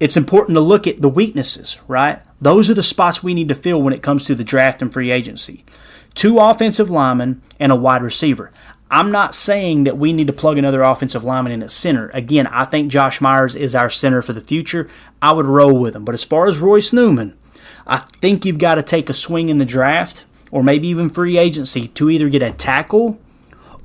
[0.00, 2.20] it's important to look at the weaknesses, right?
[2.42, 4.92] Those are the spots we need to fill when it comes to the draft and
[4.92, 5.64] free agency.
[6.12, 8.50] Two offensive linemen and a wide receiver.
[8.90, 12.10] I'm not saying that we need to plug another offensive lineman in at center.
[12.12, 14.88] Again, I think Josh Myers is our center for the future.
[15.22, 16.04] I would roll with him.
[16.04, 17.38] But as far as Royce Newman,
[17.86, 21.38] I think you've got to take a swing in the draft or maybe even free
[21.38, 23.20] agency to either get a tackle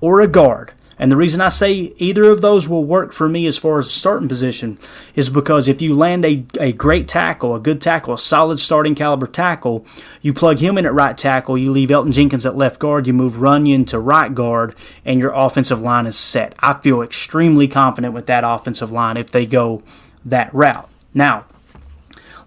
[0.01, 0.73] or a guard.
[0.99, 3.91] And the reason I say either of those will work for me as far as
[3.91, 4.79] starting position
[5.15, 8.95] is because if you land a, a great tackle, a good tackle, a solid starting
[8.95, 9.85] caliber tackle,
[10.21, 13.13] you plug him in at right tackle, you leave Elgton Jenkins at left guard, you
[13.13, 16.55] move Runyan to right guard, and your offensive line is set.
[16.59, 19.83] I feel extremely confident with that offensive line if they go
[20.25, 20.89] that route.
[21.13, 21.45] Now,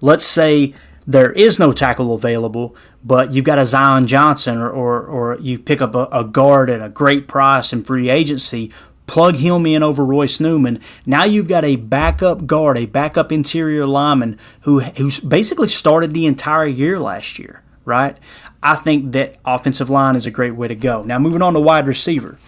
[0.00, 0.74] let's say
[1.06, 5.58] there is no tackle available, but you've got a Zion Johnson or, or, or you
[5.58, 8.70] pick up a, a, guard at a great price in free agency,
[9.06, 10.80] plug him in over Royce Newman.
[11.06, 16.26] Now you've got a backup guard, a backup interior lineman who who's basically started the
[16.26, 18.16] entire year last year, right?
[18.62, 21.02] I think that offensive line is a great way to go.
[21.02, 22.38] Now moving on to wide receiver.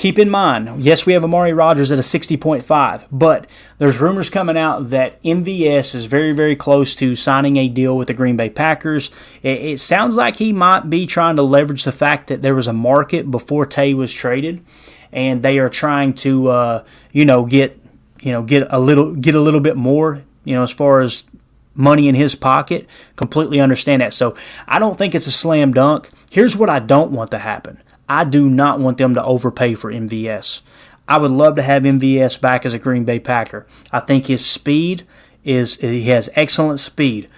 [0.00, 4.56] Keep in mind, yes, we have Amari Rodgers at a 60.5, but there's rumors coming
[4.56, 8.48] out that MVS is very, very close to signing a deal with the Green Bay
[8.48, 9.10] Packers.
[9.42, 12.66] It, it sounds like he might be trying to leverage the fact that there was
[12.66, 14.64] a market before Tay was traded,
[15.12, 17.78] and they are trying to, uh, you know, get,
[18.22, 21.26] you know, get a little, get a little bit more, you know, as far as
[21.74, 22.88] money in his pocket.
[23.16, 24.14] Completely understand that.
[24.14, 24.34] So
[24.66, 26.08] I don't think it's a slam dunk.
[26.30, 27.82] Here's what I don't want to happen.
[28.10, 30.62] I do not want them to overpay for MVS.
[31.06, 33.68] I would love to have MVS back as a Green Bay Packer.
[33.92, 35.06] I think his speed
[35.44, 37.28] is he has excellent speed,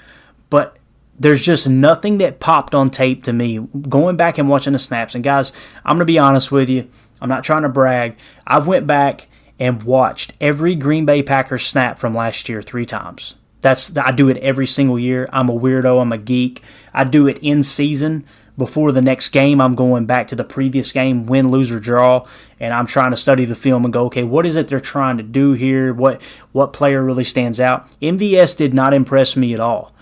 [0.49, 0.79] but
[1.19, 3.59] there's just nothing that popped on tape to me
[3.89, 5.15] going back and watching the snaps.
[5.15, 5.53] And guys,
[5.85, 6.89] I'm going to be honest with you.
[7.21, 8.17] I'm not trying to brag.
[8.47, 13.37] I've went back and watched every Green Bay Packers snap from last year 3 times.
[13.61, 15.29] That's I do it every single year.
[15.33, 16.63] I'm a weirdo, I'm a geek.
[16.95, 18.25] I do it in season
[18.63, 22.29] before the next game, I'm going back to the previous game, win, lose, or draw,
[22.61, 25.17] and I'm trying to study the film and go, okay, what is it they're trying
[25.17, 25.93] to do here?
[25.93, 26.23] What
[26.53, 27.91] what player really stands out?
[28.01, 29.93] MVS did not impress me at all.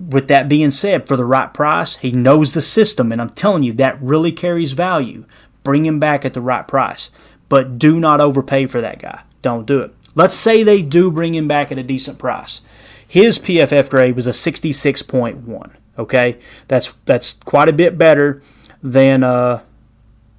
[0.00, 3.64] With that being said, for the right price, he knows the system, and I'm telling
[3.64, 5.26] you that really carries value.
[5.62, 7.10] Bring him back at the right price,
[7.50, 9.24] but do not overpay for that guy.
[9.42, 9.94] Don't do it.
[10.14, 12.62] Let's say they do bring him back at a decent price.
[13.06, 15.72] His PFF grade was a 66.1.
[15.98, 18.42] Okay, that's that's quite a bit better
[18.82, 19.62] than uh,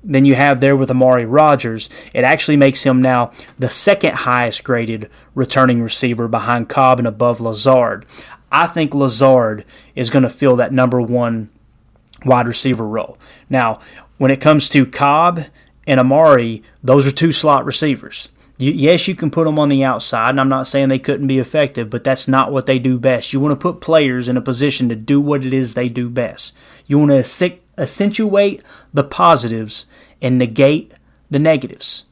[0.03, 1.89] than you have there with Amari Rodgers.
[2.13, 7.41] It actually makes him now the second highest graded returning receiver behind Cobb and above
[7.41, 8.05] Lazard.
[8.51, 9.65] I think Lazard
[9.95, 11.49] is going to fill that number one
[12.25, 13.17] wide receiver role.
[13.49, 13.79] Now,
[14.17, 15.45] when it comes to Cobb
[15.85, 18.29] and Amari, those are two slot receivers.
[18.57, 21.27] You, yes, you can put them on the outside, and I'm not saying they couldn't
[21.27, 23.31] be effective, but that's not what they do best.
[23.31, 26.09] You want to put players in a position to do what it is they do
[26.09, 26.55] best.
[26.87, 29.85] You want to accentuate the positives
[30.21, 30.93] and negate
[31.29, 32.06] the negatives.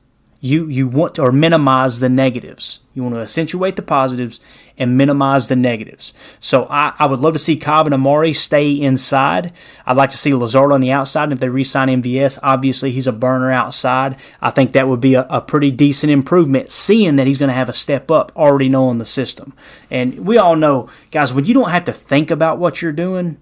[0.46, 2.82] You you want to or minimize the negatives.
[2.94, 4.40] You want to accentuate the positives
[4.78, 6.14] and minimize the negatives.
[6.40, 9.52] So I, I would love to see Cobb and Amari stay inside.
[9.88, 11.24] I'd like to see Lazard on the outside.
[11.24, 14.18] And if they re-sign MVS, obviously he's a burner outside.
[14.40, 17.56] I think that would be a, a pretty decent improvement, seeing that he's going to
[17.56, 19.54] have a step up, already knowing the system.
[19.90, 23.42] And we all know, guys, when you don't have to think about what you're doing,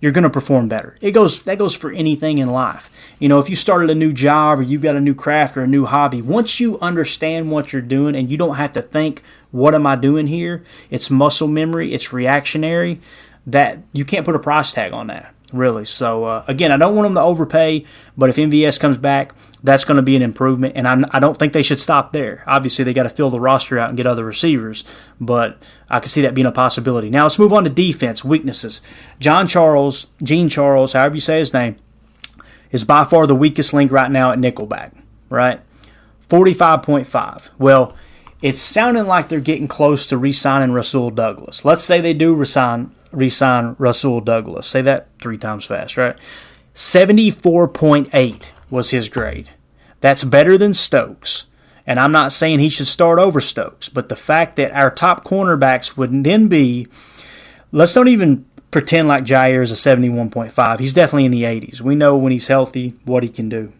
[0.00, 0.96] you're going to perform better.
[1.00, 3.16] It goes that goes for anything in life.
[3.18, 5.62] You know, if you started a new job or you've got a new craft or
[5.62, 9.22] a new hobby, once you understand what you're doing and you don't have to think,
[9.50, 10.62] what am I doing here?
[10.90, 13.00] It's muscle memory, it's reactionary.
[13.46, 15.84] That you can't put a price tag on that really.
[15.84, 17.84] So uh, again, I don't want them to overpay,
[18.16, 21.26] but if MVS comes back, that's going to be an improvement, and I'm, I do
[21.26, 22.44] not think they should stop there.
[22.46, 24.84] Obviously, they got to fill the roster out and get other receivers,
[25.20, 27.10] but I can see that being a possibility.
[27.10, 28.80] Now let's move on to defense weaknesses.
[29.18, 31.76] John Charles, Gene Charles, however you say his name,
[32.70, 34.92] is by far the weakest link right now at nickelback.
[35.28, 35.60] Right,
[36.20, 37.50] forty-five point five.
[37.58, 37.96] Well.
[38.40, 41.64] It's sounding like they're getting close to re-signing Rasul Douglas.
[41.64, 44.66] Let's say they do resign re-sign Rasul Douglas.
[44.66, 46.16] Say that three times fast, right?
[46.74, 49.50] 74.8 was his grade.
[50.00, 51.46] That's better than Stokes.
[51.86, 55.24] And I'm not saying he should start over Stokes, but the fact that our top
[55.24, 56.86] cornerbacks would then be,
[57.72, 60.78] let's don't even pretend like Jaire is a 71.5.
[60.78, 61.80] He's definitely in the 80s.
[61.80, 63.72] We know when he's healthy what he can do.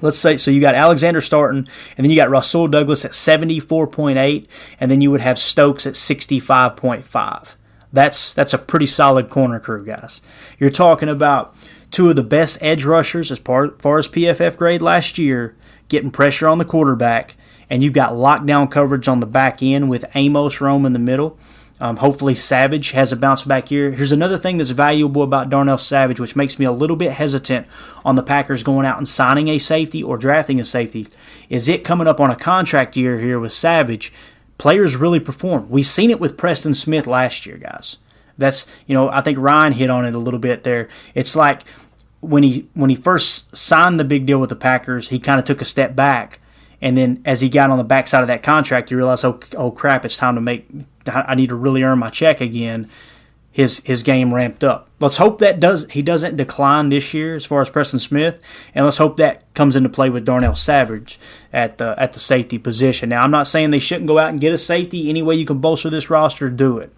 [0.00, 4.46] Let's say so you got Alexander starting, and then you got Rasul Douglas at 74.8,
[4.80, 7.54] and then you would have Stokes at 65.5.
[7.94, 10.20] That's that's a pretty solid corner crew, guys.
[10.58, 11.54] You're talking about
[11.90, 15.56] two of the best edge rushers as far, far as PFF grade last year,
[15.88, 17.36] getting pressure on the quarterback,
[17.70, 21.38] and you've got lockdown coverage on the back end with Amos Rome in the middle.
[21.80, 23.92] Um, hopefully, Savage has a bounce back year.
[23.92, 27.66] Here's another thing that's valuable about Darnell Savage, which makes me a little bit hesitant
[28.04, 31.08] on the Packers going out and signing a safety or drafting a safety.
[31.48, 34.12] Is it coming up on a contract year here with Savage?
[34.58, 35.68] Players really perform.
[35.68, 37.98] We've seen it with Preston Smith last year, guys.
[38.36, 40.88] That's you know I think Ryan hit on it a little bit there.
[41.14, 41.62] It's like
[42.20, 45.44] when he when he first signed the big deal with the Packers, he kind of
[45.44, 46.40] took a step back,
[46.80, 49.70] and then as he got on the backside of that contract, he realized, oh, oh
[49.70, 50.68] crap, it's time to make.
[51.06, 52.88] I need to really earn my check again.
[53.54, 54.90] His his game ramped up.
[54.98, 58.40] Let's hope that does he doesn't decline this year as far as Preston Smith,
[58.74, 61.20] and let's hope that comes into play with Darnell Savage
[61.52, 63.10] at the at the safety position.
[63.10, 65.08] Now, I'm not saying they shouldn't go out and get a safety.
[65.08, 66.92] Any way you can bolster this roster, do it.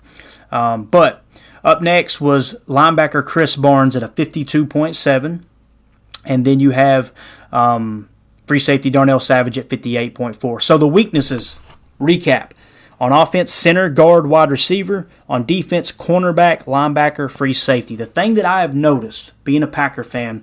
[0.50, 1.22] Um, but
[1.62, 5.42] up next was linebacker Krys Barnes at a 52.7.
[6.24, 7.12] And then you have
[7.52, 8.08] um,
[8.46, 10.62] free safety Darnell Savage at 58.4.
[10.62, 11.60] So the weaknesses,
[12.00, 12.52] recap.
[12.98, 15.08] On offense, center, guard, wide receiver.
[15.28, 17.96] On defense, cornerback, linebacker, free safety.
[17.96, 20.42] The thing that I have noticed, being a Packer fan,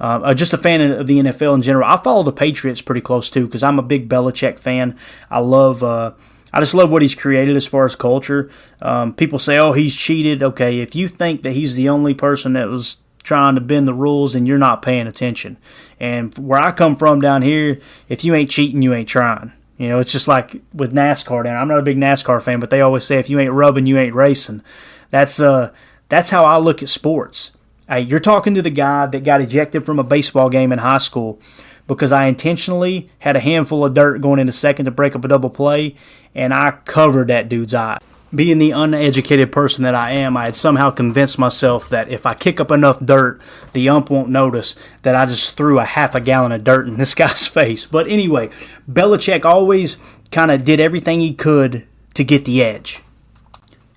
[0.00, 3.00] uh, uh just a fan of the NFL in general, I follow the Patriots pretty
[3.00, 4.96] close too because I'm a big Belichick fan.
[5.30, 5.82] I love.
[5.82, 6.12] Uh,
[6.54, 8.50] I just love what he's created as far as culture.
[8.82, 12.52] Um, people say, "Oh, he's cheated." Okay, if you think that he's the only person
[12.54, 15.56] that was trying to bend the rules, and you're not paying attention.
[16.00, 17.78] And where I come from down here,
[18.08, 19.52] if you ain't cheating, you ain't trying.
[19.82, 21.56] You know, it's just like with NASCAR down.
[21.56, 23.98] I'm not a big NASCAR fan, but they always say if you ain't rubbing, you
[23.98, 24.62] ain't racing.
[25.10, 25.72] That's uh,
[26.08, 27.50] that's how I look at sports.
[27.88, 30.98] Hey, you're talking to the guy that got ejected from a baseball game in high
[30.98, 31.40] school
[31.88, 35.28] because I intentionally had a handful of dirt going into second to break up a
[35.28, 35.96] double play,
[36.32, 37.98] and I covered that dude's eye.
[38.34, 42.32] Being the uneducated person that I am, I had somehow convinced myself that if I
[42.34, 43.40] kick up enough dirt,
[43.74, 46.96] the ump won't notice that I just threw a half a gallon of dirt in
[46.98, 47.84] this guy's face.
[47.84, 48.50] But anyway,
[48.90, 49.98] Belichick always
[50.30, 53.00] kind of did everything he could to get the edge.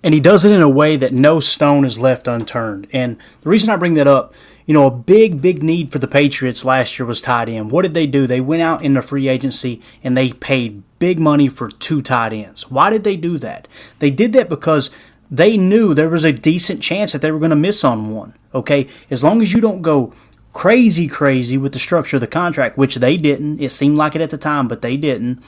[0.03, 2.87] And he does it in a way that no stone is left unturned.
[2.93, 4.35] And the reason I bring that up
[4.65, 7.71] you know, a big, big need for the Patriots last year was tight end.
[7.71, 8.25] What did they do?
[8.25, 12.33] They went out in the free agency and they paid big money for two tight
[12.33, 12.69] ends.
[12.71, 13.67] Why did they do that?
[13.99, 14.89] They did that because
[15.29, 18.33] they knew there was a decent chance that they were going to miss on one.
[18.53, 20.13] Okay, as long as you don't go
[20.53, 23.59] crazy, crazy with the structure of the contract, which they didn't.
[23.59, 25.43] It seemed like it at the time, but they didn't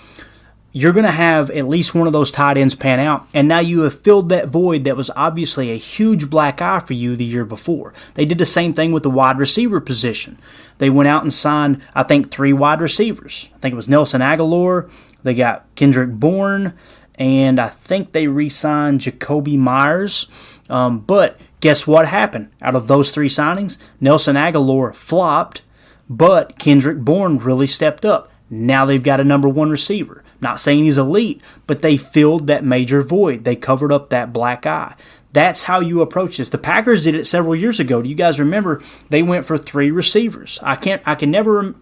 [0.77, 3.27] you're going to have at least one of those tight ends pan out.
[3.33, 6.93] And now you have filled that void that was obviously a huge black eye for
[6.93, 7.95] you the year before.
[8.13, 10.37] They did the same thing with the wide receiver position.
[10.77, 13.49] They went out and signed, I think, three wide receivers.
[13.55, 14.87] I think it was Nelson Agholor.
[15.23, 16.73] They got Kendrick Bourne.
[17.15, 20.27] And I think they re signed Jakobi Meyers.
[20.69, 22.51] Um, but guess what happened?
[22.61, 25.63] Out of those three signings, Nelson Agholor flopped,
[26.07, 28.31] but Kendrick Bourne really stepped up.
[28.51, 30.23] Now they've got a number one receiver.
[30.39, 33.43] Not saying he's elite, but they filled that major void.
[33.43, 34.95] They covered up that black eye.
[35.33, 36.49] That's how you approach this.
[36.49, 38.01] The Packers did it several years ago.
[38.01, 38.81] Do you guys remember?
[39.09, 40.59] They went for three receivers.
[40.63, 41.01] I can't.
[41.05, 41.75] I can never.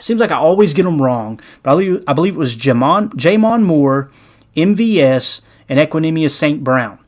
[0.00, 3.10] Seems like I always get them wrong, but I believe, I believe it was Jamon,
[3.10, 4.10] J'Mon Moore,
[4.56, 6.64] MVS, and Equanimeous St.
[6.64, 6.98] Brown.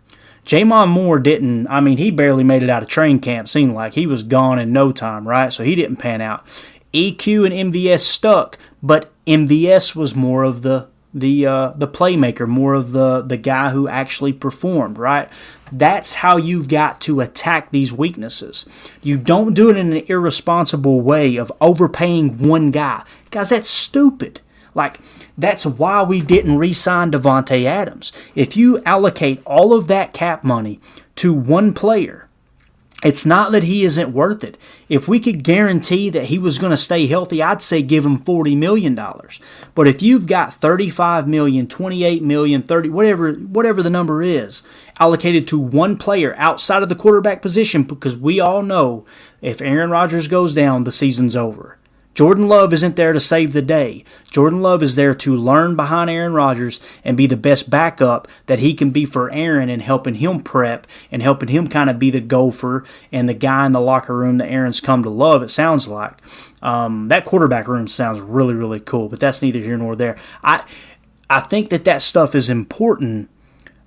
[0.44, 3.94] J'Mon Moore didn't, I mean, he barely made it out of train camp, seemed like.
[3.94, 5.52] He was gone in no time, right?
[5.52, 6.46] So he didn't pan out.
[6.92, 12.74] EQ and MVS stuck, but MVS was more of the the uh, the playmaker, more
[12.74, 14.99] of the the guy who actually performed.
[14.99, 15.28] Right?
[15.72, 18.68] That's how you've got to attack these weaknesses.
[19.03, 23.51] You don't do it in an irresponsible way of overpaying one guy, guys.
[23.51, 24.41] That's stupid.
[24.74, 25.01] Like
[25.39, 28.12] that's why we didn't re-sign Davante Adams.
[28.34, 30.80] If you allocate all of that cap money
[31.16, 32.26] to one player
[33.07, 34.59] it's not that he isn't worth it.
[34.88, 38.18] If we could guarantee that he was going to stay healthy, I'd say give him
[38.18, 38.96] $40 million.
[39.76, 44.64] But if you've got $35 million, $28 million, 30 whatever whatever the number is
[44.98, 49.07] allocated to one player outside of the quarterback position because we all know
[49.40, 51.78] if Aaron Rodgers goes down, the season's over.
[52.16, 54.02] Jordan Love isn't there to save the day.
[54.30, 58.58] Jordan Love is there to learn behind Aaron Rodgers and be the best backup that
[58.58, 62.10] he can be for Aaron and helping him prep and helping him kind of be
[62.10, 65.50] the gopher and the guy in the locker room that Aaron's come to love, it
[65.50, 66.14] sounds like.
[66.62, 70.16] Um, that quarterback room sounds really, really cool, but that's neither here nor there.
[70.42, 70.64] I,
[71.28, 73.28] I think that that stuff is important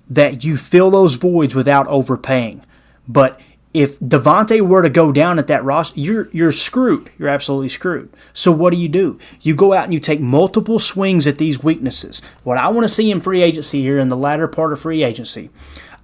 [0.08, 2.64] that you fill those voids without overpaying.
[3.08, 3.40] But
[3.72, 7.10] if Davante were to go down at that roster, you're you're screwed.
[7.18, 8.12] You're absolutely screwed.
[8.32, 9.18] So what do you do?
[9.42, 12.20] You go out and you take multiple swings at these weaknesses.
[12.42, 15.04] What I want to see in free agency here in the latter part of free
[15.04, 15.50] agency,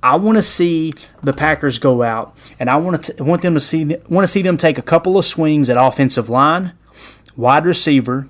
[0.02, 0.92] I want to see
[1.22, 4.42] the Packers go out and I want to want them to see want to see
[4.42, 6.72] them take a couple of swings at offensive line,
[7.36, 8.28] wide receiver,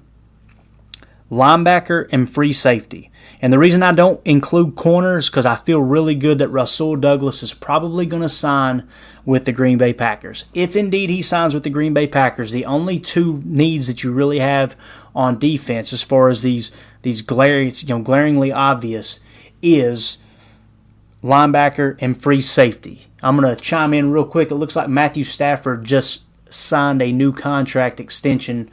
[1.30, 3.10] linebacker, and free safety.
[3.40, 7.42] And the reason I don't include corners because I feel really good that Russell Douglas
[7.42, 8.88] is probably going to sign
[9.24, 10.44] with the Green Bay Packers.
[10.54, 14.12] If indeed he signs with the Green Bay Packers, the only two needs that you
[14.12, 14.76] really have
[15.14, 16.70] on defense, as far as these
[17.02, 19.20] these glaring, you know, glaringly obvious,
[19.62, 20.18] is
[21.22, 23.06] linebacker and free safety.
[23.22, 24.50] I'm going to chime in real quick.
[24.50, 26.22] It looks like Matthew Stafford just
[26.52, 28.70] signed a new contract extension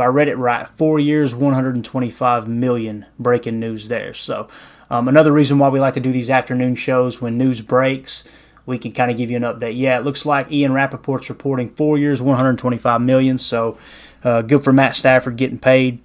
[0.00, 3.04] if I read it right, four years, 125 million.
[3.18, 4.14] Breaking news there.
[4.14, 4.48] So,
[4.88, 8.26] um, another reason why we like to do these afternoon shows when news breaks,
[8.64, 9.76] we can kind of give you an update.
[9.76, 13.36] Yeah, it looks like Ian Rapoport's reporting four years, 125 million.
[13.36, 13.78] So,
[14.24, 15.98] uh, good for Matt Stafford getting paid.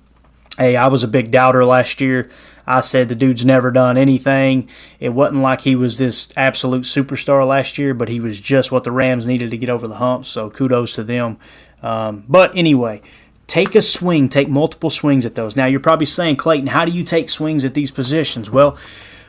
[0.57, 2.29] Hey, I was a big doubter last year.
[2.67, 4.67] I said the dude's never done anything.
[4.99, 8.83] It wasn't like he was this absolute superstar last year, but he was just what
[8.83, 10.25] the Rams needed to get over the hump.
[10.25, 11.37] So kudos to them.
[11.83, 13.01] Um, but anyway,
[13.47, 15.55] Take a swing, take multiple swings at those.
[15.55, 18.49] Now you're probably saying, Clayton, how do you take swings at these positions?
[18.49, 18.77] Well,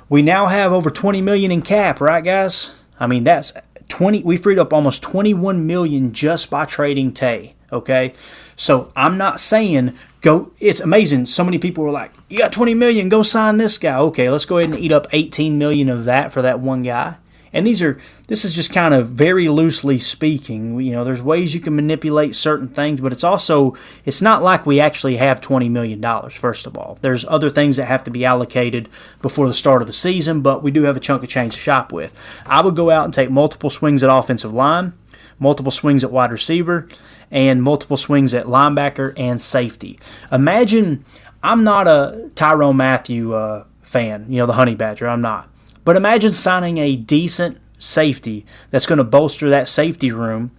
[0.09, 2.73] we now have over 20 million in cap, right, guys?
[2.99, 3.53] I mean, that's
[3.89, 4.23] 20.
[4.23, 7.55] We freed up almost 21 million just by trading Tay.
[7.73, 8.15] Okay,
[8.55, 10.53] so I'm not saying go.
[10.61, 11.27] It's amazing.
[11.27, 14.45] So many people were like, "You got 20 million, go sign this guy." Okay, let's
[14.45, 17.17] go ahead and eat up 18 million of that for that one guy.
[17.53, 20.79] And these are this is just kind of very loosely speaking.
[20.81, 24.67] You know, there's ways you can manipulate certain things, but it's also it's not like
[24.67, 26.35] we actually have 20 million dollars.
[26.35, 28.89] First of all, there's other things that have to be allocated
[29.23, 31.61] before the start of the season, but we do have a chunk of change to
[31.61, 32.15] shop with.
[32.47, 34.93] I would go out and take multiple swings at offensive line,
[35.39, 36.89] multiple swings at wide receiver,
[37.31, 39.99] and multiple swings at linebacker and safety.
[40.31, 41.05] Imagine
[41.43, 45.09] I'm not a Tyrann Mathieu uh, fan, you know, the Honey Badger.
[45.09, 45.49] I'm not.
[45.87, 50.51] But imagine signing a decent safety that's going to bolster that safety room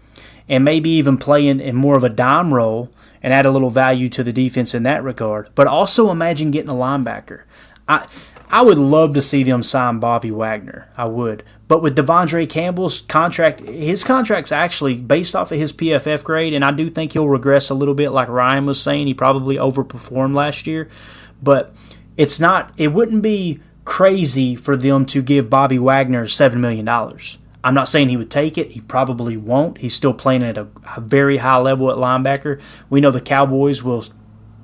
[0.47, 2.89] and maybe even play in, in more of a dime role
[3.21, 5.49] and add a little value to the defense in that regard.
[5.53, 7.41] But also imagine getting a linebacker.
[7.89, 8.07] I
[8.49, 10.87] I would love to see them sign Bobby Wagner.
[10.95, 11.43] I would.
[11.67, 16.63] But with De'Vondre Campbell's contract, his contract's actually based off of his PFF grade, and
[16.63, 19.07] I do think he'll regress a little bit, like Ryan was saying.
[19.07, 20.87] He probably overperformed last year.
[21.43, 21.75] But
[22.15, 26.87] it's not, it wouldn't be crazy for them to give Bobby Wagner $7 million.
[27.63, 28.73] I'm not saying he would take it.
[28.73, 29.77] He probably won't.
[29.77, 30.67] He's still playing at a,
[30.97, 32.61] a, very high level at linebacker.
[32.89, 34.03] We know the Cowboys will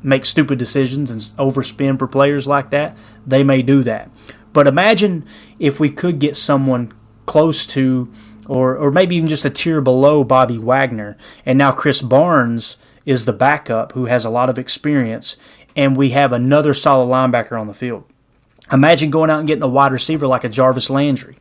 [0.03, 2.97] make stupid decisions and overspend for players like that.
[3.25, 4.11] They may do that.
[4.51, 5.25] But imagine
[5.57, 6.91] if we could get someone
[7.25, 8.11] close to,
[8.49, 13.23] or, or maybe even just a tier below Bobby Wagner, and now Krys Barnes is
[13.23, 15.37] the backup who has a lot of experience,
[15.77, 18.03] and we have another solid linebacker on the field.
[18.71, 21.37] Imagine going out and getting a wide receiver like a Jarvis Landry.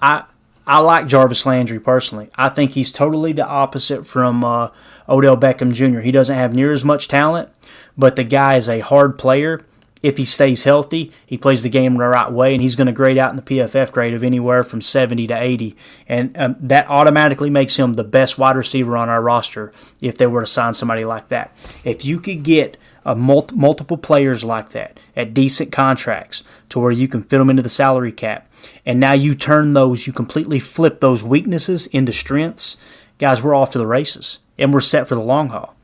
[0.00, 0.24] I
[0.68, 2.28] I like Jarvis Landry personally.
[2.34, 4.68] I think he's totally the opposite from uh,
[5.08, 6.00] Odell Beckham Jr.
[6.00, 7.48] He doesn't have near as much talent,
[7.96, 9.64] but the guy is a hard player.
[10.02, 12.92] If he stays healthy, he plays the game the right way, and he's going to
[12.92, 15.74] grade out in the PFF grade of anywhere from 70 to 80.
[16.06, 20.26] And um, that automatically makes him the best wide receiver on our roster if they
[20.26, 21.56] were to sign somebody like that.
[21.82, 22.76] If you could get
[23.08, 27.48] of mul- multiple players like that at decent contracts to where you can fit them
[27.48, 28.46] into the salary cap.
[28.84, 32.76] And now you turn those, you completely flip those weaknesses into strengths.
[33.16, 35.74] Guys, we're off to the races and we're set for the long haul.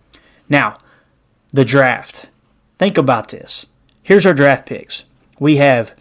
[0.51, 0.77] Now,
[1.51, 2.27] the draft.
[2.79, 3.65] Think about this.
[4.03, 5.05] Here's our draft picks.
[5.39, 5.95] We have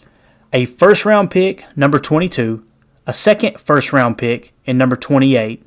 [0.51, 2.65] a first round pick, number 22,
[3.07, 5.63] a second first round pick in number 28,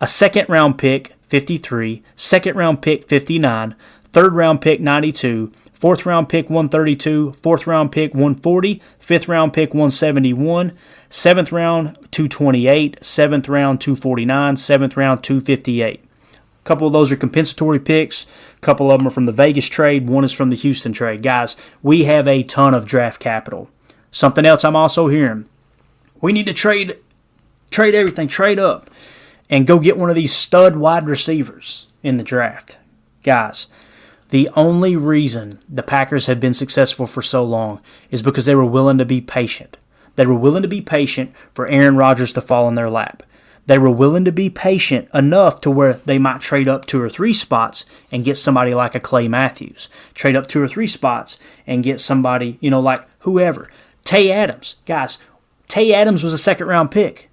[0.00, 3.76] a second round pick, 53, second round pick, 59,
[4.12, 9.70] third round pick 92, fourth round pick 132, fourth round pick 140, fifth round pick
[9.70, 10.76] 171,
[11.10, 16.04] seventh round 228, seventh round 249, seventh round 258.
[16.34, 18.26] A couple of those are compensatory picks.
[18.56, 20.08] A couple of them are from the Vegas trade.
[20.08, 21.22] One is from the Houston trade.
[21.22, 23.70] Guys, we have a ton of draft capital.
[24.10, 25.46] Something else I'm also hearing.
[26.20, 26.98] We need to trade
[27.70, 28.88] trade everything, trade up,
[29.50, 32.76] and go get one of these stud wide receivers in the draft.
[33.22, 33.68] Guys,
[34.28, 38.66] the only reason the Packers have been successful for so long is because they were
[38.66, 39.76] willing to be patient.
[40.16, 43.22] They were willing to be patient for Aaron Rodgers to fall in their lap.
[43.66, 47.10] They were willing to be patient enough to where they might trade up two or
[47.10, 49.88] three spots and get somebody like a Clay Matthews.
[50.14, 53.70] Trade up two or three spots and get somebody, you know, like whoever.
[54.04, 54.76] Tay Adams.
[54.86, 55.18] Guys,
[55.66, 57.28] Tay Adams was a second round pick.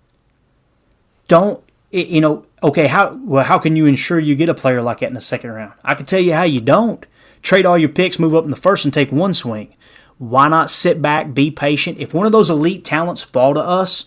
[1.27, 1.63] Don't
[1.95, 5.07] you know, okay, how well how can you ensure you get a player like that
[5.07, 5.73] in the second round?
[5.83, 7.05] I can tell you how you don't.
[7.41, 9.75] Trade all your picks, move up in the first, and take one swing.
[10.17, 11.99] Why not sit back, be patient?
[11.99, 14.05] If one of those elite talents fall to us,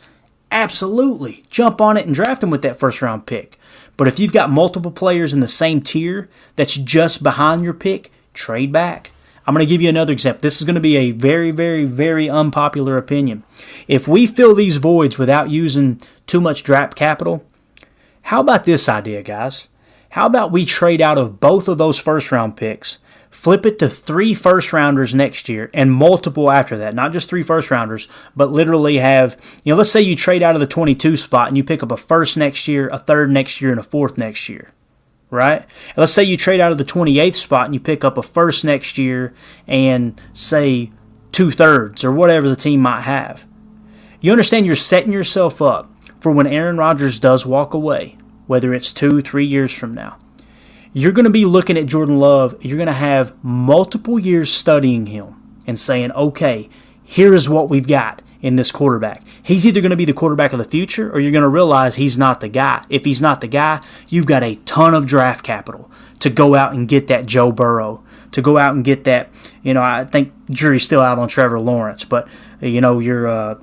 [0.50, 3.58] absolutely jump on it and draft them with that first round pick.
[3.96, 8.12] But if you've got multiple players in the same tier that's just behind your pick,
[8.32, 9.10] trade back.
[9.46, 10.42] I'm going to give you another example.
[10.42, 13.44] This is going to be a very, very, very unpopular opinion.
[13.86, 17.44] If we fill these voids without using too much draft capital,
[18.28, 19.68] how about this idea, guys?
[20.10, 22.98] How about we trade out of both of those first round picks,
[23.30, 26.94] flip it to three first rounders next year and multiple after that?
[26.94, 28.06] Not just three first rounders,
[28.36, 31.56] but literally have, you know, let's say you trade out of the 22 spot and
[31.56, 34.48] you pick up a first next year, a third next year, and a fourth next
[34.50, 34.72] year
[35.30, 35.66] right?
[35.96, 38.62] let's say you trade out of the 28th spot and you pick up a first
[38.62, 39.34] next year
[39.66, 40.90] and say
[41.32, 43.46] two thirds or whatever the team might have.
[44.20, 48.16] You understand you're setting yourself up for when Aaron Rodgers does walk away,
[48.46, 50.18] whether it's two, three years from now.
[50.92, 55.06] You're going to be looking at Jordan Love, you're going to have multiple years studying
[55.06, 55.34] him
[55.66, 56.68] and saying, okay,
[57.04, 59.24] here is what we've got in this quarterback.
[59.42, 61.96] He's either going to be the quarterback of the future or you're going to realize
[61.96, 62.84] he's not the guy.
[62.88, 65.90] If he's not the guy, you've got a ton of draft capital
[66.20, 68.02] to go out and get that Joe Burrow,
[68.32, 69.30] to go out and get that,
[69.62, 72.28] you know, I think jury's still out on Trevor Lawrence, but,
[72.60, 73.56] you know, you're, uh,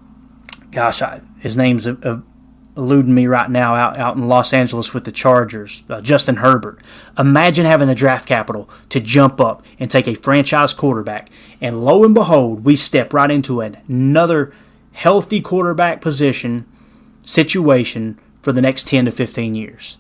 [0.72, 2.24] gosh, I, his name's a, a
[2.78, 6.80] eluding me right now out, out in Los Angeles with the Chargers, uh, Justin Herbert.
[7.18, 11.30] Imagine having the draft capital to jump up and take a franchise quarterback.
[11.62, 14.54] And lo and behold, we step right into another
[14.92, 16.66] healthy quarterback position
[17.22, 19.98] situation for the next 10 to 15 years.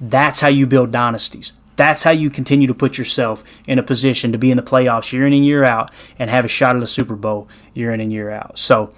[0.00, 1.52] That's how you build dynasties.
[1.76, 5.12] That's how you continue to put yourself in a position to be in the playoffs
[5.12, 8.00] year in and year out and have a shot at a Super Bowl year in
[8.00, 8.58] and year out.
[8.58, 8.90] So,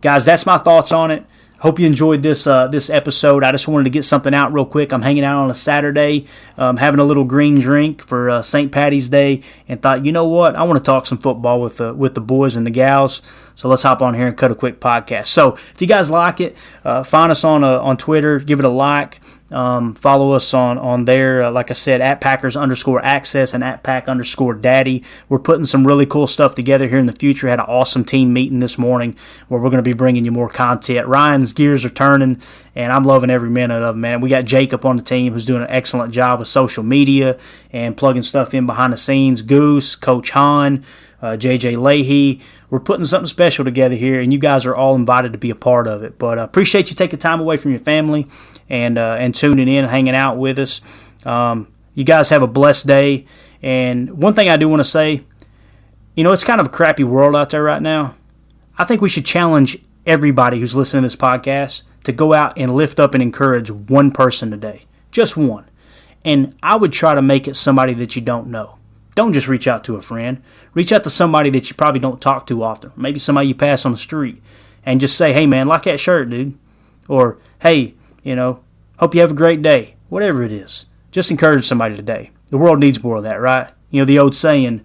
[0.00, 1.26] guys, that's my thoughts on it.
[1.62, 3.44] Hope you enjoyed this uh, this episode.
[3.44, 4.92] I just wanted to get something out real quick.
[4.92, 6.26] I'm hanging out on a Saturday,
[6.58, 8.72] um, having a little green drink for uh, St.
[8.72, 11.94] Patty's Day, and thought, you know what, I want to talk some football with the
[11.94, 13.22] with the boys and the gals.
[13.54, 15.28] So let's hop on here and cut a quick podcast.
[15.28, 18.64] So if you guys like it, uh, find us on uh, on Twitter, give it
[18.64, 19.20] a like.
[19.52, 23.62] Um, follow us on on there, uh, like I said, at Packers underscore access and
[23.62, 25.04] at Pack underscore Daddy.
[25.28, 27.48] We're putting some really cool stuff together here in the future.
[27.48, 29.14] Had an awesome team meeting this morning
[29.48, 31.06] where we're going to be bringing you more content.
[31.06, 32.40] Ryan's gears are turning,
[32.74, 34.20] and I'm loving every minute of it, man.
[34.20, 37.38] We got Jacob on the team who's doing an excellent job with social media
[37.72, 39.42] and plugging stuff in behind the scenes.
[39.42, 40.84] Goose, Coach Han,
[41.22, 42.42] uh, JJ Leahy
[42.72, 45.54] we're putting something special together here, and you guys are all invited to be a
[45.54, 46.18] part of it.
[46.18, 48.26] But uh, appreciate you taking time away from your family
[48.70, 50.80] and uh, and tuning in, hanging out with us.
[51.26, 53.26] Um, you guys have a blessed day.
[53.60, 55.22] And one thing I do want to say,
[56.14, 58.16] you know, it's kind of a crappy world out there right now.
[58.78, 62.74] I think we should challenge everybody who's listening to this podcast to go out and
[62.74, 65.68] lift up and encourage one person today, just one.
[66.24, 68.78] And I would try to make it somebody that you don't know.
[69.14, 70.42] Don't just reach out to a friend.
[70.74, 72.92] Reach out to somebody that you probably don't talk to often.
[72.96, 74.42] Maybe somebody you pass on the street
[74.84, 76.58] and just say, hey, man, like that shirt, dude.
[77.08, 78.60] Or, hey, you know,
[78.98, 79.96] hope you have a great day.
[80.08, 80.86] Whatever it is.
[81.10, 82.30] Just encourage somebody today.
[82.48, 83.70] The world needs more of that, right?
[83.90, 84.82] You know, the old saying,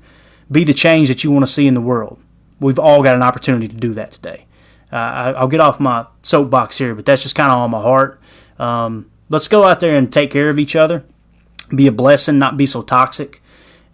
[0.51, 2.21] be the change that you want to see in the world.
[2.59, 4.45] We've all got an opportunity to do that today.
[4.91, 8.19] Uh, I'll get off my soapbox here, but that's just kind of on my heart.
[8.59, 11.05] Um, let's go out there and take care of each other.
[11.73, 13.41] Be a blessing, not be so toxic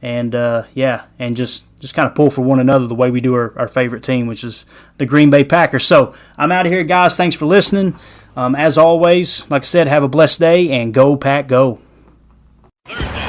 [0.04, 3.22] and uh, yeah, and just just kind of pull for one another the way we
[3.22, 4.66] do our, our favorite team, which is
[4.98, 5.88] the Green Bay Packers.
[5.88, 7.16] So I'm out of here, guys.
[7.16, 7.96] Thanks for listening.
[8.36, 11.80] Um, as always, like I said, have a blessed day and go pack go.
[12.86, 13.23] Thursday.